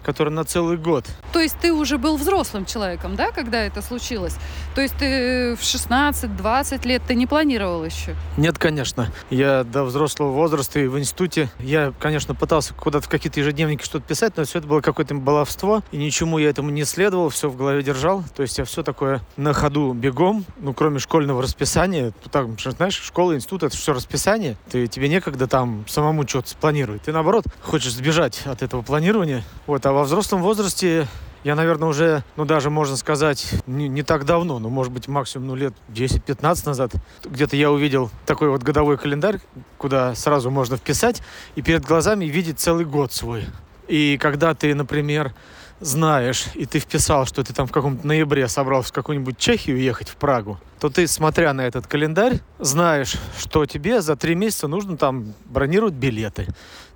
который 0.03 0.29
на 0.29 0.43
целый 0.43 0.77
год. 0.77 1.05
То 1.33 1.39
есть 1.39 1.57
ты 1.59 1.71
уже 1.73 1.97
был 1.97 2.17
взрослым 2.17 2.65
человеком, 2.65 3.15
да, 3.15 3.31
когда 3.31 3.61
это 3.61 3.81
случилось? 3.81 4.35
То 4.75 4.81
есть 4.81 4.95
ты 4.97 5.55
в 5.55 5.61
16-20 5.61 6.87
лет 6.87 7.01
ты 7.07 7.15
не 7.15 7.27
планировал 7.27 7.83
еще? 7.83 8.15
Нет, 8.37 8.57
конечно. 8.57 9.11
Я 9.29 9.63
до 9.63 9.83
взрослого 9.83 10.31
возраста 10.31 10.79
и 10.79 10.87
в 10.87 10.97
институте, 10.99 11.49
я, 11.59 11.93
конечно, 11.99 12.35
пытался 12.35 12.73
куда-то 12.73 13.05
в 13.05 13.09
какие-то 13.09 13.39
ежедневники 13.39 13.83
что-то 13.83 14.05
писать, 14.05 14.37
но 14.37 14.43
все 14.43 14.59
это 14.59 14.67
было 14.67 14.81
какое-то 14.81 15.15
баловство, 15.15 15.83
и 15.91 15.97
ничему 15.97 16.37
я 16.37 16.49
этому 16.49 16.69
не 16.69 16.83
следовал, 16.85 17.29
все 17.29 17.49
в 17.49 17.55
голове 17.55 17.83
держал. 17.83 18.23
То 18.35 18.43
есть 18.43 18.57
я 18.57 18.65
все 18.65 18.83
такое 18.83 19.21
на 19.37 19.53
ходу 19.53 19.93
бегом, 19.93 20.45
ну, 20.59 20.73
кроме 20.73 20.99
школьного 20.99 21.41
расписания. 21.41 22.13
Так, 22.31 22.47
знаешь, 22.59 22.99
школа, 22.99 23.35
институт, 23.35 23.63
это 23.63 23.75
все 23.75 23.93
расписание. 23.93 24.57
Ты, 24.69 24.87
тебе 24.87 25.09
некогда 25.09 25.47
там 25.47 25.85
самому 25.87 26.27
что-то 26.27 26.49
спланировать. 26.49 27.03
Ты, 27.03 27.11
наоборот, 27.11 27.45
хочешь 27.61 27.93
сбежать 27.93 28.41
от 28.45 28.61
этого 28.61 28.81
планирования. 28.81 29.43
Вот, 29.67 29.85
а 29.85 29.91
во 29.99 30.05
взрослом 30.05 30.41
возрасте 30.41 31.09
я, 31.43 31.55
наверное, 31.55 31.89
уже, 31.89 32.23
ну, 32.37 32.45
даже 32.45 32.69
можно 32.69 32.95
сказать, 32.95 33.45
не, 33.67 33.89
не 33.89 34.01
так 34.01 34.23
давно, 34.23 34.57
ну, 34.57 34.69
может 34.69 34.93
быть, 34.93 35.09
максимум, 35.09 35.47
ну, 35.47 35.55
лет 35.55 35.73
10-15 35.89 36.65
назад, 36.67 36.93
где-то 37.25 37.57
я 37.57 37.69
увидел 37.69 38.09
такой 38.25 38.47
вот 38.47 38.63
годовой 38.63 38.97
календарь, 38.97 39.41
куда 39.77 40.15
сразу 40.15 40.51
можно 40.51 40.77
вписать 40.77 41.21
и 41.55 41.61
перед 41.61 41.83
глазами 41.83 42.23
видеть 42.23 42.61
целый 42.61 42.85
год 42.85 43.11
свой. 43.11 43.43
И 43.89 44.17
когда 44.21 44.53
ты, 44.53 44.73
например, 44.73 45.33
знаешь, 45.81 46.45
и 46.55 46.65
ты 46.65 46.79
вписал, 46.79 47.25
что 47.25 47.43
ты 47.43 47.53
там 47.53 47.67
в 47.67 47.71
каком-то 47.73 48.07
ноябре 48.07 48.47
собрался 48.47 48.89
в 48.89 48.93
какую-нибудь 48.93 49.37
Чехию 49.37 49.81
ехать, 49.81 50.07
в 50.07 50.15
Прагу, 50.15 50.59
то 50.79 50.89
ты, 50.89 51.07
смотря 51.07 51.51
на 51.53 51.67
этот 51.67 51.87
календарь, 51.87 52.39
знаешь, 52.57 53.15
что 53.37 53.65
тебе 53.65 54.01
за 54.01 54.15
три 54.15 54.35
месяца 54.35 54.69
нужно 54.69 54.95
там 54.95 55.33
бронировать 55.45 55.93
билеты. 55.93 56.47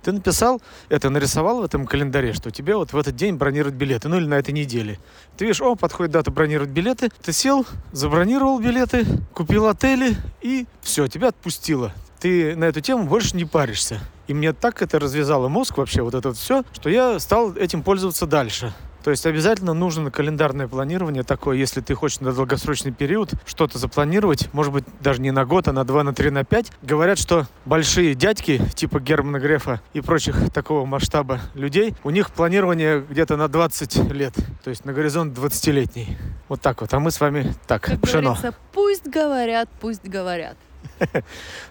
Ты 0.04 0.12
написал, 0.12 0.60
это 0.90 1.08
нарисовал 1.08 1.62
в 1.62 1.64
этом 1.64 1.86
календаре, 1.86 2.34
что 2.34 2.50
тебе 2.50 2.76
вот 2.76 2.92
в 2.92 2.96
этот 2.96 3.16
день 3.16 3.36
бронировать 3.36 3.74
билеты, 3.74 4.10
ну 4.10 4.18
или 4.18 4.26
на 4.26 4.34
этой 4.34 4.52
неделе. 4.52 5.00
Ты 5.38 5.46
видишь, 5.46 5.62
о, 5.62 5.76
подходит 5.76 6.12
дата 6.12 6.30
бронировать 6.30 6.68
билеты, 6.68 7.10
ты 7.22 7.32
сел, 7.32 7.66
забронировал 7.90 8.60
билеты, 8.60 9.06
купил 9.32 9.66
отели 9.66 10.14
и 10.42 10.66
все, 10.82 11.08
тебя 11.08 11.28
отпустило. 11.28 11.92
Ты 12.20 12.54
на 12.54 12.64
эту 12.64 12.82
тему 12.82 13.04
больше 13.04 13.34
не 13.34 13.46
паришься. 13.46 13.98
И 14.26 14.34
мне 14.34 14.52
так 14.52 14.82
это 14.82 14.98
развязало 14.98 15.48
мозг 15.48 15.78
вообще, 15.78 16.02
вот 16.02 16.14
это 16.14 16.28
вот 16.28 16.36
все, 16.36 16.64
что 16.72 16.90
я 16.90 17.18
стал 17.18 17.54
этим 17.54 17.82
пользоваться 17.82 18.26
дальше. 18.26 18.74
То 19.04 19.10
есть 19.10 19.26
обязательно 19.26 19.74
нужно 19.74 20.10
календарное 20.10 20.66
планирование 20.66 21.24
такое, 21.24 21.58
если 21.58 21.82
ты 21.82 21.94
хочешь 21.94 22.20
на 22.20 22.32
долгосрочный 22.32 22.90
период 22.90 23.32
что-то 23.44 23.76
запланировать, 23.76 24.48
может 24.54 24.72
быть, 24.72 24.84
даже 25.00 25.20
не 25.20 25.30
на 25.30 25.44
год, 25.44 25.68
а 25.68 25.72
на 25.72 25.84
два, 25.84 26.02
на 26.02 26.14
три, 26.14 26.30
на 26.30 26.42
пять. 26.42 26.72
Говорят, 26.80 27.18
что 27.18 27.46
большие 27.66 28.14
дядьки, 28.14 28.62
типа 28.74 29.00
Германа 29.00 29.38
Грефа 29.38 29.82
и 29.92 30.00
прочих 30.00 30.50
такого 30.54 30.86
масштаба 30.86 31.40
людей, 31.52 31.94
у 32.02 32.08
них 32.08 32.30
планирование 32.30 33.04
где-то 33.06 33.36
на 33.36 33.48
20 33.48 34.10
лет, 34.10 34.32
то 34.64 34.70
есть 34.70 34.86
на 34.86 34.94
горизонт 34.94 35.36
20-летний. 35.36 36.16
Вот 36.48 36.62
так 36.62 36.80
вот. 36.80 36.94
А 36.94 36.98
мы 36.98 37.10
с 37.10 37.20
вами 37.20 37.52
так, 37.66 37.82
как 37.82 38.00
пшено. 38.00 38.38
Пусть 38.72 39.06
говорят, 39.06 39.68
пусть 39.80 40.04
говорят. 40.04 40.56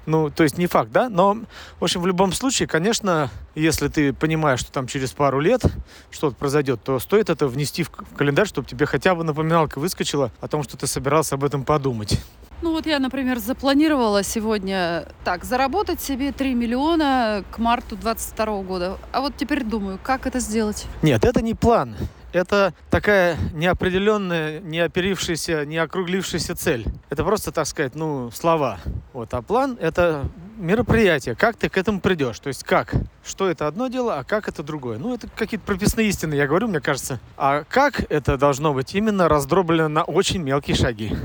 Ну, 0.05 0.29
то 0.29 0.43
есть 0.43 0.57
не 0.57 0.67
факт, 0.67 0.91
да? 0.91 1.09
Но, 1.09 1.37
в 1.79 1.83
общем, 1.83 2.01
в 2.01 2.07
любом 2.07 2.33
случае, 2.33 2.67
конечно, 2.67 3.29
если 3.55 3.87
ты 3.87 4.13
понимаешь, 4.13 4.59
что 4.59 4.71
там 4.71 4.87
через 4.87 5.11
пару 5.11 5.39
лет 5.39 5.63
что-то 6.11 6.35
произойдет, 6.35 6.83
то 6.83 6.99
стоит 6.99 7.29
это 7.29 7.47
внести 7.47 7.83
в 7.83 7.89
календарь, 7.89 8.47
чтобы 8.47 8.67
тебе 8.67 8.85
хотя 8.85 9.15
бы 9.15 9.23
напоминалка 9.23 9.79
выскочила 9.79 10.31
о 10.41 10.47
том, 10.47 10.63
что 10.63 10.77
ты 10.77 10.87
собирался 10.87 11.35
об 11.35 11.43
этом 11.43 11.63
подумать. 11.63 12.19
Ну 12.61 12.71
вот 12.71 12.85
я, 12.85 12.99
например, 12.99 13.39
запланировала 13.39 14.23
сегодня 14.23 15.05
так, 15.25 15.43
заработать 15.43 16.01
себе 16.01 16.31
3 16.31 16.53
миллиона 16.53 17.43
к 17.51 17.57
марту 17.57 17.97
22 17.97 18.61
года. 18.61 18.97
А 19.11 19.21
вот 19.21 19.35
теперь 19.35 19.63
думаю, 19.63 19.99
как 20.01 20.25
это 20.27 20.39
сделать? 20.39 20.85
Нет, 21.01 21.25
это 21.25 21.41
не 21.41 21.55
план 21.55 21.95
это 22.33 22.73
такая 22.89 23.37
неопределенная, 23.53 24.59
не 24.59 24.79
оперившаяся, 24.79 25.65
не 25.65 25.77
округлившаяся 25.77 26.55
цель. 26.55 26.85
Это 27.09 27.23
просто, 27.23 27.51
так 27.51 27.67
сказать, 27.67 27.95
ну, 27.95 28.31
слова. 28.31 28.79
Вот. 29.13 29.33
А 29.33 29.41
план— 29.41 29.77
это 29.81 30.25
мероприятие. 30.57 31.35
Как 31.35 31.55
ты 31.55 31.69
к 31.69 31.77
этому 31.77 32.01
придешь? 32.01 32.39
То 32.39 32.47
есть 32.47 32.63
как? 32.63 32.93
Что 33.23 33.49
это 33.49 33.67
одно 33.67 33.87
дело, 33.87 34.17
а 34.17 34.23
как 34.23 34.47
это 34.47 34.63
другое? 34.63 34.97
Ну, 34.97 35.13
это 35.13 35.27
какие-то 35.27 35.65
прописные 35.65 36.09
истины, 36.09 36.33
я 36.33 36.47
говорю, 36.47 36.67
мне 36.67 36.81
кажется. 36.81 37.19
А 37.37 37.63
как 37.69 38.11
это 38.11 38.37
должно 38.37 38.73
быть 38.73 38.93
именно 38.95 39.29
раздроблено 39.29 39.87
на 39.87 40.03
очень 40.03 40.41
мелкие 40.41 40.75
шаги? 40.75 41.15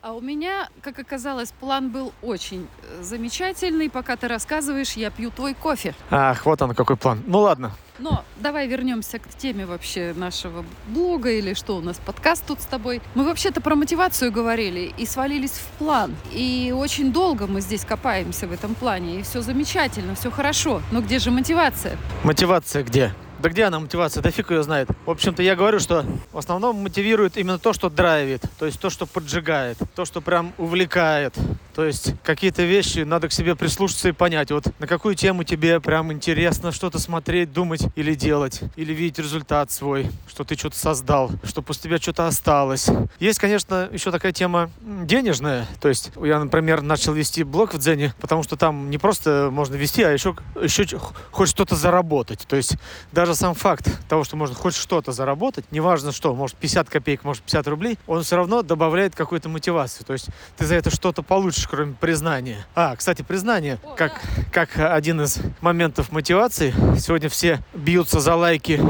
А 0.00 0.12
у 0.12 0.20
меня, 0.20 0.68
как 0.80 0.98
оказалось, 1.00 1.50
план 1.50 1.90
был 1.90 2.12
очень 2.22 2.68
э, 2.82 3.02
замечательный. 3.02 3.90
Пока 3.90 4.16
ты 4.16 4.28
рассказываешь, 4.28 4.92
я 4.92 5.10
пью 5.10 5.30
твой 5.32 5.54
кофе. 5.54 5.92
Ах, 6.10 6.46
вот 6.46 6.62
он 6.62 6.72
какой 6.74 6.96
план. 6.96 7.20
Ну 7.26 7.40
ладно. 7.40 7.72
Но 7.98 8.24
давай 8.36 8.68
вернемся 8.68 9.18
к 9.18 9.28
теме 9.28 9.66
вообще 9.66 10.14
нашего 10.16 10.64
блога 10.86 11.32
или 11.32 11.52
что 11.54 11.76
у 11.76 11.80
нас 11.80 11.98
подкаст 11.98 12.44
тут 12.46 12.60
с 12.60 12.66
тобой. 12.66 13.02
Мы 13.16 13.24
вообще-то 13.24 13.60
про 13.60 13.74
мотивацию 13.74 14.30
говорили 14.30 14.94
и 14.96 15.04
свалились 15.04 15.58
в 15.58 15.66
план. 15.78 16.14
И 16.30 16.72
очень 16.76 17.12
долго 17.12 17.48
мы 17.48 17.60
здесь 17.60 17.84
копаемся 17.84 18.46
в 18.46 18.52
этом 18.52 18.76
плане. 18.76 19.18
И 19.18 19.22
все 19.22 19.42
замечательно, 19.42 20.14
все 20.14 20.30
хорошо. 20.30 20.80
Но 20.92 21.00
где 21.00 21.18
же 21.18 21.32
мотивация? 21.32 21.96
Мотивация 22.22 22.84
где? 22.84 23.12
Да 23.40 23.48
где 23.48 23.64
она 23.64 23.78
мотивация? 23.78 24.22
Да 24.22 24.30
фиг 24.30 24.50
ее 24.50 24.62
знает. 24.62 24.88
В 25.06 25.10
общем-то, 25.10 25.42
я 25.42 25.54
говорю, 25.54 25.78
что 25.78 26.04
в 26.32 26.38
основном 26.38 26.76
мотивирует 26.76 27.36
именно 27.36 27.58
то, 27.58 27.72
что 27.72 27.88
драйвит, 27.88 28.42
то 28.58 28.66
есть 28.66 28.80
то, 28.80 28.90
что 28.90 29.06
поджигает, 29.06 29.78
то, 29.94 30.04
что 30.04 30.20
прям 30.20 30.52
увлекает. 30.58 31.34
То 31.78 31.84
есть 31.84 32.14
какие-то 32.24 32.64
вещи 32.64 33.04
надо 33.04 33.28
к 33.28 33.32
себе 33.32 33.54
прислушаться 33.54 34.08
и 34.08 34.12
понять, 34.12 34.50
вот 34.50 34.64
на 34.80 34.88
какую 34.88 35.14
тему 35.14 35.44
тебе 35.44 35.78
прям 35.78 36.12
интересно 36.12 36.72
что-то 36.72 36.98
смотреть, 36.98 37.52
думать 37.52 37.82
или 37.94 38.16
делать, 38.16 38.62
или 38.74 38.92
видеть 38.92 39.20
результат 39.20 39.70
свой, 39.70 40.10
что 40.26 40.42
ты 40.42 40.56
что-то 40.56 40.76
создал, 40.76 41.30
что 41.44 41.62
после 41.62 41.82
тебя 41.82 41.98
что-то 41.98 42.26
осталось. 42.26 42.88
Есть, 43.20 43.38
конечно, 43.38 43.88
еще 43.92 44.10
такая 44.10 44.32
тема 44.32 44.72
денежная. 44.80 45.68
То 45.80 45.88
есть 45.88 46.10
я, 46.20 46.40
например, 46.40 46.82
начал 46.82 47.12
вести 47.12 47.44
блог 47.44 47.74
в 47.74 47.78
Дзене, 47.78 48.12
потому 48.20 48.42
что 48.42 48.56
там 48.56 48.90
не 48.90 48.98
просто 48.98 49.48
можно 49.52 49.76
вести, 49.76 50.02
а 50.02 50.10
еще, 50.10 50.34
еще 50.60 50.98
хоть 51.30 51.48
что-то 51.48 51.76
заработать. 51.76 52.44
То 52.48 52.56
есть 52.56 52.74
даже 53.12 53.36
сам 53.36 53.54
факт 53.54 53.88
того, 54.08 54.24
что 54.24 54.34
можно 54.34 54.56
хоть 54.56 54.74
что-то 54.74 55.12
заработать, 55.12 55.64
неважно 55.70 56.10
что, 56.10 56.34
может 56.34 56.56
50 56.56 56.90
копеек, 56.90 57.22
может 57.22 57.44
50 57.44 57.68
рублей, 57.68 58.00
он 58.08 58.24
все 58.24 58.34
равно 58.34 58.62
добавляет 58.62 59.14
какую-то 59.14 59.48
мотивацию. 59.48 60.04
То 60.04 60.14
есть 60.14 60.26
ты 60.56 60.66
за 60.66 60.74
это 60.74 60.90
что-то 60.90 61.22
получишь 61.22 61.67
кроме 61.68 61.94
признания. 61.94 62.66
А, 62.74 62.96
кстати, 62.96 63.22
признание, 63.22 63.78
О, 63.84 63.94
как, 63.94 64.12
да. 64.36 64.42
как 64.50 64.78
один 64.78 65.20
из 65.22 65.38
моментов 65.60 66.10
мотивации. 66.12 66.72
Сегодня 66.98 67.28
все 67.28 67.60
бьются 67.74 68.20
за 68.20 68.34
лайки 68.34 68.80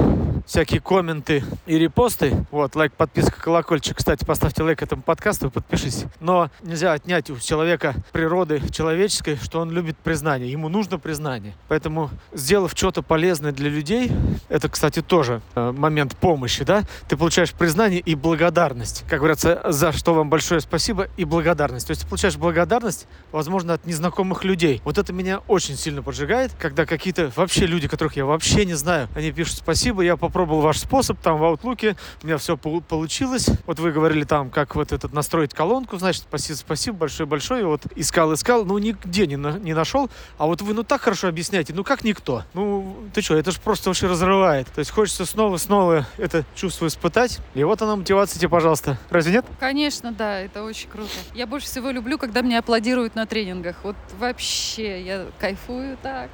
всякие 0.47 0.81
комменты 0.81 1.45
и 1.67 1.79
репосты. 1.79 2.47
Вот, 2.51 2.75
лайк, 2.77 2.93
подписка, 2.93 3.41
колокольчик. 3.41 3.97
Кстати, 3.97 4.25
поставьте 4.25 4.63
лайк 4.63 4.83
этому 4.83 5.03
подкасту 5.03 5.49
и 5.49 5.51
подпишись. 5.51 6.05
Но 6.21 6.51
нельзя 6.63 6.93
отнять 6.93 7.31
у 7.31 7.39
человека 7.39 7.95
природы 8.13 8.63
человеческой, 8.71 9.37
что 9.37 9.61
он 9.61 9.71
любит 9.71 9.97
признание. 9.97 10.51
Ему 10.51 10.69
нужно 10.69 10.99
признание. 10.99 11.55
Поэтому, 11.69 12.11
сделав 12.33 12.73
что-то 12.75 13.03
полезное 13.03 13.53
для 13.53 13.69
людей, 13.69 14.11
это, 14.49 14.69
кстати, 14.69 15.03
тоже 15.03 15.41
э, 15.55 15.73
момент 15.73 16.17
помощи, 16.17 16.65
да? 16.65 16.83
Ты 17.09 17.17
получаешь 17.17 17.53
признание 17.53 18.01
и 18.01 18.15
благодарность. 18.15 19.05
Как 19.09 19.19
говорится, 19.19 19.63
за 19.67 19.93
что 19.93 20.15
вам 20.15 20.31
большое 20.31 20.61
спасибо 20.61 21.09
и 21.17 21.25
благодарность. 21.25 21.87
То 21.87 21.93
есть 21.93 22.03
ты 22.03 22.09
получаешь 22.09 22.37
благодарность, 22.37 23.07
возможно, 23.33 23.75
от 23.75 23.87
незнакомых 23.87 24.45
людей. 24.45 24.81
Вот 24.85 24.99
это 24.99 25.13
меня 25.13 25.41
очень 25.49 25.77
сильно 25.77 26.03
поджигает, 26.03 26.53
когда 26.59 26.87
какие-то 26.87 27.31
вообще 27.37 27.67
люди, 27.67 27.89
которых 27.89 28.17
я 28.17 28.25
вообще 28.25 28.65
не 28.65 28.75
знаю, 28.75 29.09
они 29.15 29.33
пишут 29.33 29.57
спасибо, 29.59 30.03
я 30.03 30.17
попробовал 30.29 30.61
ваш 30.61 30.79
способ 30.79 31.19
там 31.21 31.39
в 31.39 31.43
Outlook, 31.43 31.97
у 32.23 32.27
меня 32.27 32.37
все 32.37 32.57
получилось. 32.57 33.49
Вот 33.67 33.79
вы 33.79 33.93
говорили 33.93 34.25
там, 34.25 34.51
как 34.51 34.75
вот 34.75 34.93
этот 34.93 35.15
настроить 35.15 35.55
колонку, 35.55 35.97
значит, 35.97 36.25
спасибо, 36.29 36.57
спасибо 36.57 36.97
большое-большое. 36.99 37.65
Вот 37.65 37.87
искал, 37.97 38.35
искал, 38.35 38.67
ну 38.67 38.77
нигде 38.77 39.27
не, 39.27 39.37
на, 39.37 39.59
не 39.59 39.73
нашел. 39.73 40.11
А 40.37 40.47
вот 40.47 40.61
вы 40.61 40.75
ну 40.75 40.83
так 40.83 41.01
хорошо 41.01 41.29
объясняете, 41.29 41.73
ну 41.73 41.83
как 41.83 42.05
никто. 42.05 42.45
Ну 42.53 42.95
ты 43.15 43.23
что, 43.23 43.37
это 43.37 43.51
же 43.51 43.61
просто 43.61 43.89
вообще 43.89 44.07
разрывает. 44.07 44.69
То 44.69 44.81
есть 44.81 44.91
хочется 44.91 45.25
снова-снова 45.25 46.07
это 46.19 46.45
чувство 46.55 46.87
испытать. 46.87 47.39
И 47.55 47.65
вот 47.65 47.81
она 47.81 47.97
мотивация 47.97 48.39
тебе, 48.39 48.51
пожалуйста. 48.51 48.99
Разве 49.09 49.33
нет? 49.33 49.47
Конечно, 49.59 50.13
да, 50.13 50.41
это 50.41 50.63
очень 50.63 50.91
круто. 50.91 51.09
Я 51.35 51.47
больше 51.47 51.67
всего 51.67 51.91
люблю, 51.91 52.19
когда 52.19 52.43
мне 52.43 52.59
аплодируют 52.59 53.15
на 53.15 53.25
тренингах. 53.25 53.77
Вот 53.83 53.97
вообще, 54.19 55.03
я 55.03 55.27
кайфую 55.39 55.97
так. 56.03 56.29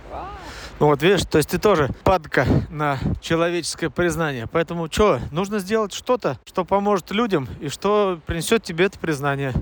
Вот 0.81 1.03
видишь, 1.03 1.23
то 1.25 1.39
есть 1.39 1.51
ты 1.51 1.59
тоже 1.59 1.89
падка 2.03 2.47
на 2.69 2.99
человеческое 3.21 3.91
признание. 3.91 4.47
Поэтому 4.47 4.89
что, 4.91 5.21
нужно 5.31 5.61
сделать 5.61 5.93
что-то, 5.93 6.39
что 6.45 6.65
поможет 6.65 7.13
людям 7.13 7.49
и 7.61 7.69
что 7.69 8.19
принесет 8.27 8.65
тебе 8.65 8.87
это 8.87 8.99
признание. 8.99 9.53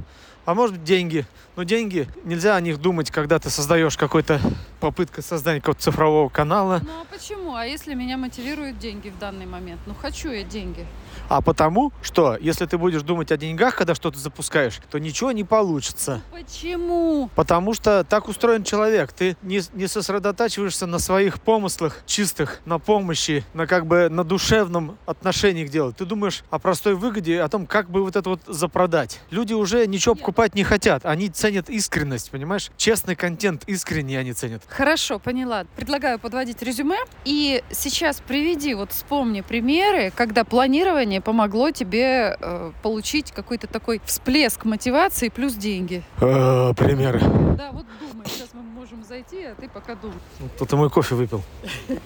А 0.45 0.55
может 0.55 0.77
быть 0.77 0.85
деньги. 0.85 1.27
Но 1.55 1.65
деньги, 1.65 2.09
нельзя 2.25 2.57
о 2.57 2.61
них 2.61 2.81
думать, 2.81 3.11
когда 3.11 3.39
ты 3.39 3.51
создаешь 3.51 3.97
какой-то 3.97 4.41
попытка 4.81 5.23
создания 5.23 5.61
какого-то 5.61 5.83
цифрового 5.83 6.29
канала. 6.29 6.81
Ну 6.83 6.91
а 7.01 7.05
почему? 7.05 7.55
А 7.55 7.67
если 7.67 7.95
меня 7.95 8.17
мотивируют 8.17 8.79
деньги 8.79 9.11
в 9.11 9.19
данный 9.19 9.47
момент? 9.47 9.81
Ну 9.87 9.95
хочу 9.95 10.31
я 10.31 10.43
деньги. 10.43 10.87
А 11.29 11.41
потому, 11.41 11.93
что 12.03 12.37
если 12.41 12.67
ты 12.67 12.79
будешь 12.79 13.03
думать 13.03 13.31
о 13.31 13.37
деньгах, 13.37 13.77
когда 13.77 13.95
что-то 13.95 14.19
запускаешь, 14.19 14.81
то 14.91 14.99
ничего 14.99 15.33
не 15.33 15.45
получится. 15.45 16.23
Почему? 16.33 17.31
Потому 17.35 17.75
что 17.75 18.03
так 18.05 18.29
устроен 18.29 18.65
человек. 18.65 19.13
Ты 19.13 19.37
не, 19.43 19.61
не 19.75 19.87
сосредотачиваешься 19.87 20.87
на 20.87 20.99
своих 20.99 21.41
помыслах 21.41 22.03
чистых, 22.07 22.61
на 22.65 22.79
помощи, 22.79 23.45
на 23.55 23.67
как 23.67 23.87
бы 23.87 24.09
на 24.09 24.25
душевном 24.25 24.99
отношении 25.07 25.65
к 25.65 25.71
делу. 25.71 25.93
Ты 25.93 26.07
думаешь 26.07 26.45
о 26.51 26.59
простой 26.59 26.95
выгоде, 26.95 27.41
о 27.41 27.49
том, 27.49 27.67
как 27.67 27.91
бы 27.91 28.03
вот 28.03 28.17
это 28.17 28.29
вот 28.29 28.41
запродать. 28.47 29.21
Люди 29.31 29.53
уже 29.53 29.87
ничего 29.87 30.15
Нет. 30.15 30.25
Покупать 30.33 30.55
не 30.55 30.65
хотят. 30.65 31.05
Они 31.05 31.29
ценят 31.29 31.69
искренность, 31.69 32.31
понимаешь? 32.31 32.71
Честный 32.79 33.17
контент, 33.17 33.65
искренне 33.67 34.19
они 34.19 34.33
ценят. 34.33 34.63
Хорошо, 34.67 35.19
поняла. 35.19 35.67
Предлагаю 35.77 36.19
подводить 36.19 36.63
резюме. 36.63 36.97
И 37.27 37.63
сейчас 37.71 38.23
приведи, 38.27 38.73
вот 38.73 38.93
вспомни 38.93 39.43
примеры, 39.43 40.11
когда 40.17 40.45
планирование 40.45 41.21
помогло 41.21 41.71
тебе 41.71 42.39
э, 42.41 42.73
получить 42.83 43.31
какой-то 43.31 43.67
такой 43.67 44.01
всплеск 44.07 44.65
мотивации 44.65 45.29
плюс 45.29 45.53
деньги? 45.53 46.03
Э, 46.23 46.73
примеры. 46.75 47.21
Да, 47.21 47.71
вот 47.73 47.85
думай. 48.01 48.27
Сейчас 48.27 48.49
мы 48.55 48.62
можем 48.83 49.05
зайти, 49.05 49.45
а 49.45 49.55
ты 49.55 49.69
пока 49.69 49.95
думай. 49.95 50.17
Тут 50.59 50.69
ты 50.69 50.75
мой 50.75 50.91
кофе 50.91 51.15
выпил. 51.15 51.45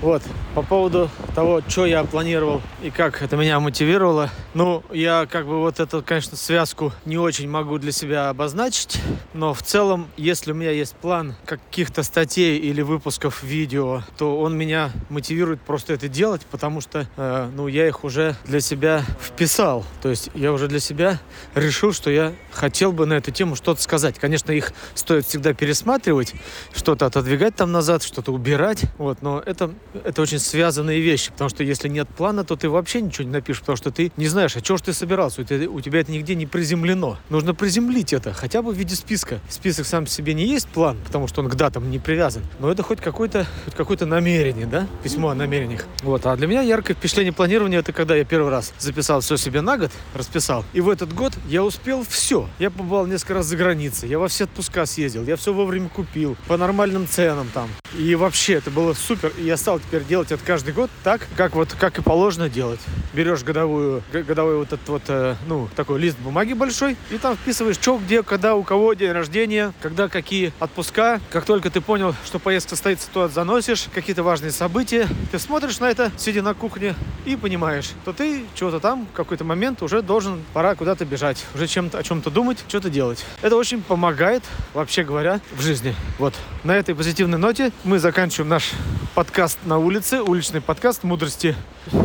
Вот, 0.00 0.22
по 0.54 0.62
поводу 0.62 1.10
того, 1.34 1.60
что 1.66 1.84
я 1.84 2.04
планировал 2.04 2.62
и 2.84 2.90
как 2.90 3.20
это 3.20 3.36
меня 3.36 3.58
мотивировало. 3.58 4.30
Ну, 4.54 4.84
я 4.92 5.26
как 5.26 5.46
бы 5.46 5.58
вот 5.58 5.80
эту, 5.80 6.04
конечно, 6.04 6.36
связку 6.36 6.92
не 7.04 7.18
очень 7.18 7.48
могу 7.48 7.78
для 7.78 7.90
себя 7.90 8.28
обозначить, 8.28 9.00
но 9.34 9.52
в 9.54 9.62
целом, 9.62 10.06
если 10.16 10.52
у 10.52 10.54
меня 10.54 10.70
есть 10.70 10.94
план 10.94 11.34
каких-то 11.44 12.04
статей 12.04 12.58
или 12.58 12.80
выпусков 12.80 13.42
видео, 13.42 14.02
то 14.16 14.38
он 14.38 14.56
меня 14.56 14.92
мотивирует 15.08 15.60
просто 15.62 15.94
это 15.94 16.06
делать, 16.06 16.42
потому 16.48 16.80
что, 16.80 17.08
э, 17.16 17.50
ну, 17.56 17.66
я 17.66 17.88
их 17.88 18.04
уже 18.04 18.36
для 18.44 18.60
себя 18.60 19.04
вписал. 19.20 19.84
То 20.00 20.10
есть 20.10 20.30
я 20.34 20.52
уже 20.52 20.68
для 20.68 20.80
себя 20.80 21.18
решил, 21.56 21.92
что 21.92 22.08
я 22.08 22.34
хотел 22.52 22.92
бы 22.92 23.04
на 23.04 23.14
эту 23.14 23.32
тему 23.32 23.56
что-то 23.56 23.82
сказать. 23.82 24.16
Конечно, 24.20 24.52
их 24.52 24.72
стоит 24.94 25.26
всегда 25.26 25.54
пересматривать, 25.68 26.32
что-то 26.72 27.04
отодвигать 27.04 27.54
там 27.54 27.72
назад, 27.72 28.02
что-то 28.02 28.32
убирать, 28.32 28.84
вот, 28.96 29.20
но 29.20 29.42
это 29.44 29.70
это 30.04 30.22
очень 30.22 30.38
связанные 30.38 31.00
вещи, 31.00 31.30
потому 31.30 31.50
что 31.50 31.62
если 31.62 31.88
нет 31.88 32.08
плана, 32.08 32.42
то 32.42 32.56
ты 32.56 32.70
вообще 32.70 33.02
ничего 33.02 33.24
не 33.24 33.32
напишешь, 33.32 33.60
потому 33.60 33.76
что 33.76 33.90
ты 33.90 34.10
не 34.16 34.28
знаешь, 34.28 34.56
а 34.56 34.62
чего 34.62 34.78
ж 34.78 34.80
ты 34.80 34.92
собирался, 34.94 35.42
у 35.42 35.44
тебя, 35.44 35.68
у 35.68 35.80
тебя 35.82 36.00
это 36.00 36.10
нигде 36.10 36.34
не 36.34 36.46
приземлено. 36.46 37.18
Нужно 37.28 37.54
приземлить 37.54 38.14
это, 38.14 38.32
хотя 38.32 38.62
бы 38.62 38.72
в 38.72 38.76
виде 38.76 38.94
списка. 38.94 39.40
Список 39.50 39.84
сам 39.84 40.06
себе 40.06 40.32
не 40.32 40.46
есть 40.46 40.68
план, 40.68 40.96
потому 41.04 41.28
что 41.28 41.42
он 41.42 41.50
к 41.50 41.54
датам 41.54 41.90
не 41.90 41.98
привязан, 41.98 42.42
но 42.60 42.70
это 42.70 42.82
хоть 42.82 43.00
какое-то 43.02 43.46
хоть 43.66 43.74
какое-то 43.74 44.06
намерение, 44.06 44.64
да, 44.64 44.86
письмо 45.02 45.28
о 45.28 45.34
намерениях. 45.34 45.84
Вот, 46.02 46.24
а 46.24 46.34
для 46.34 46.46
меня 46.46 46.62
яркое 46.62 46.96
впечатление 46.96 47.34
планирования 47.34 47.80
это 47.80 47.92
когда 47.92 48.16
я 48.16 48.24
первый 48.24 48.50
раз 48.50 48.72
записал 48.78 49.20
все 49.20 49.36
себе 49.36 49.60
на 49.60 49.76
год, 49.76 49.90
расписал, 50.14 50.64
и 50.72 50.80
в 50.80 50.88
этот 50.88 51.12
год 51.12 51.34
я 51.46 51.62
успел 51.62 52.06
все. 52.08 52.48
Я 52.58 52.70
побывал 52.70 53.04
несколько 53.04 53.34
раз 53.34 53.46
за 53.46 53.58
границей, 53.58 54.08
я 54.08 54.18
во 54.18 54.28
все 54.28 54.44
отпуска 54.44 54.86
съездил, 54.86 55.24
я 55.24 55.36
все 55.36 55.52
вовремя 55.58 55.88
купил, 55.88 56.36
по 56.46 56.56
нормальным 56.56 57.06
ценам 57.06 57.48
там. 57.52 57.68
И 57.98 58.14
вообще 58.14 58.54
это 58.54 58.70
было 58.70 58.92
супер, 58.92 59.32
и 59.36 59.42
я 59.42 59.56
стал 59.56 59.80
теперь 59.80 60.04
делать 60.04 60.30
это 60.30 60.42
каждый 60.44 60.72
год 60.72 60.90
так, 61.02 61.26
как 61.36 61.54
вот 61.54 61.74
как 61.78 61.98
и 61.98 62.02
положено 62.02 62.48
делать. 62.48 62.80
Берешь 63.12 63.42
годовую, 63.42 64.02
годовой 64.12 64.58
вот 64.58 64.68
этот 64.68 64.88
вот, 64.88 65.02
э, 65.08 65.34
ну, 65.46 65.68
такой 65.74 65.98
лист 65.98 66.16
бумаги 66.18 66.52
большой, 66.52 66.96
и 67.10 67.18
там 67.18 67.36
вписываешь, 67.36 67.76
что, 67.76 67.98
где, 67.98 68.22
когда, 68.22 68.54
у 68.54 68.62
кого 68.62 68.94
день 68.94 69.10
рождения, 69.10 69.72
когда 69.82 70.08
какие 70.08 70.52
отпуска. 70.60 71.20
Как 71.30 71.44
только 71.44 71.70
ты 71.70 71.80
понял, 71.80 72.14
что 72.24 72.38
поездка 72.38 72.70
состоится, 72.70 73.08
то 73.12 73.28
заносишь 73.28 73.86
какие-то 73.92 74.22
важные 74.22 74.52
события. 74.52 75.08
Ты 75.32 75.38
смотришь 75.38 75.80
на 75.80 75.90
это, 75.90 76.12
сидя 76.16 76.42
на 76.42 76.54
кухне, 76.54 76.94
и 77.24 77.34
понимаешь, 77.34 77.90
что 78.02 78.12
ты 78.12 78.44
что-то 78.54 78.78
там 78.78 79.08
в 79.12 79.16
какой-то 79.16 79.44
момент 79.44 79.82
уже 79.82 80.02
должен, 80.02 80.44
пора 80.52 80.76
куда-то 80.76 81.04
бежать, 81.04 81.44
уже 81.54 81.66
чем-то, 81.66 81.98
о 81.98 82.02
чем-то 82.02 82.30
думать, 82.30 82.64
что-то 82.68 82.90
делать. 82.90 83.24
Это 83.42 83.56
очень 83.56 83.82
помогает, 83.82 84.44
вообще 84.72 85.02
говоря, 85.02 85.40
в 85.52 85.60
жизни. 85.60 85.94
Вот. 86.18 86.34
На 86.64 86.72
этой 86.72 86.94
позитивной 86.94 87.38
ноте 87.38 87.72
мы 87.84 87.98
заканчиваем 87.98 88.48
наш 88.48 88.72
подкаст 89.14 89.58
на 89.64 89.78
улице, 89.78 90.22
уличный 90.22 90.60
подкаст 90.60 91.02
мудрости. 91.04 91.56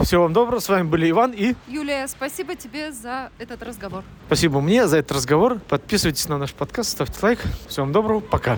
Всего 0.04 0.24
вам 0.24 0.34
доброго. 0.34 0.60
С 0.60 0.70
вами 0.70 0.84
были 0.84 1.10
Иван 1.10 1.32
и... 1.32 1.56
Юлия, 1.68 2.08
спасибо 2.08 2.56
тебе 2.56 2.92
за 2.92 3.32
этот 3.38 3.62
разговор. 3.64 4.04
Спасибо 4.28 4.62
мне 4.62 4.88
за 4.88 4.98
этот 4.98 5.14
разговор. 5.14 5.60
Подписывайтесь 5.68 6.28
на 6.28 6.38
наш 6.38 6.54
подкаст, 6.54 6.92
ставьте 6.92 7.20
лайк. 7.22 7.40
Всего 7.68 7.86
вам 7.86 7.94
доброго. 7.94 8.20
Пока. 8.20 8.58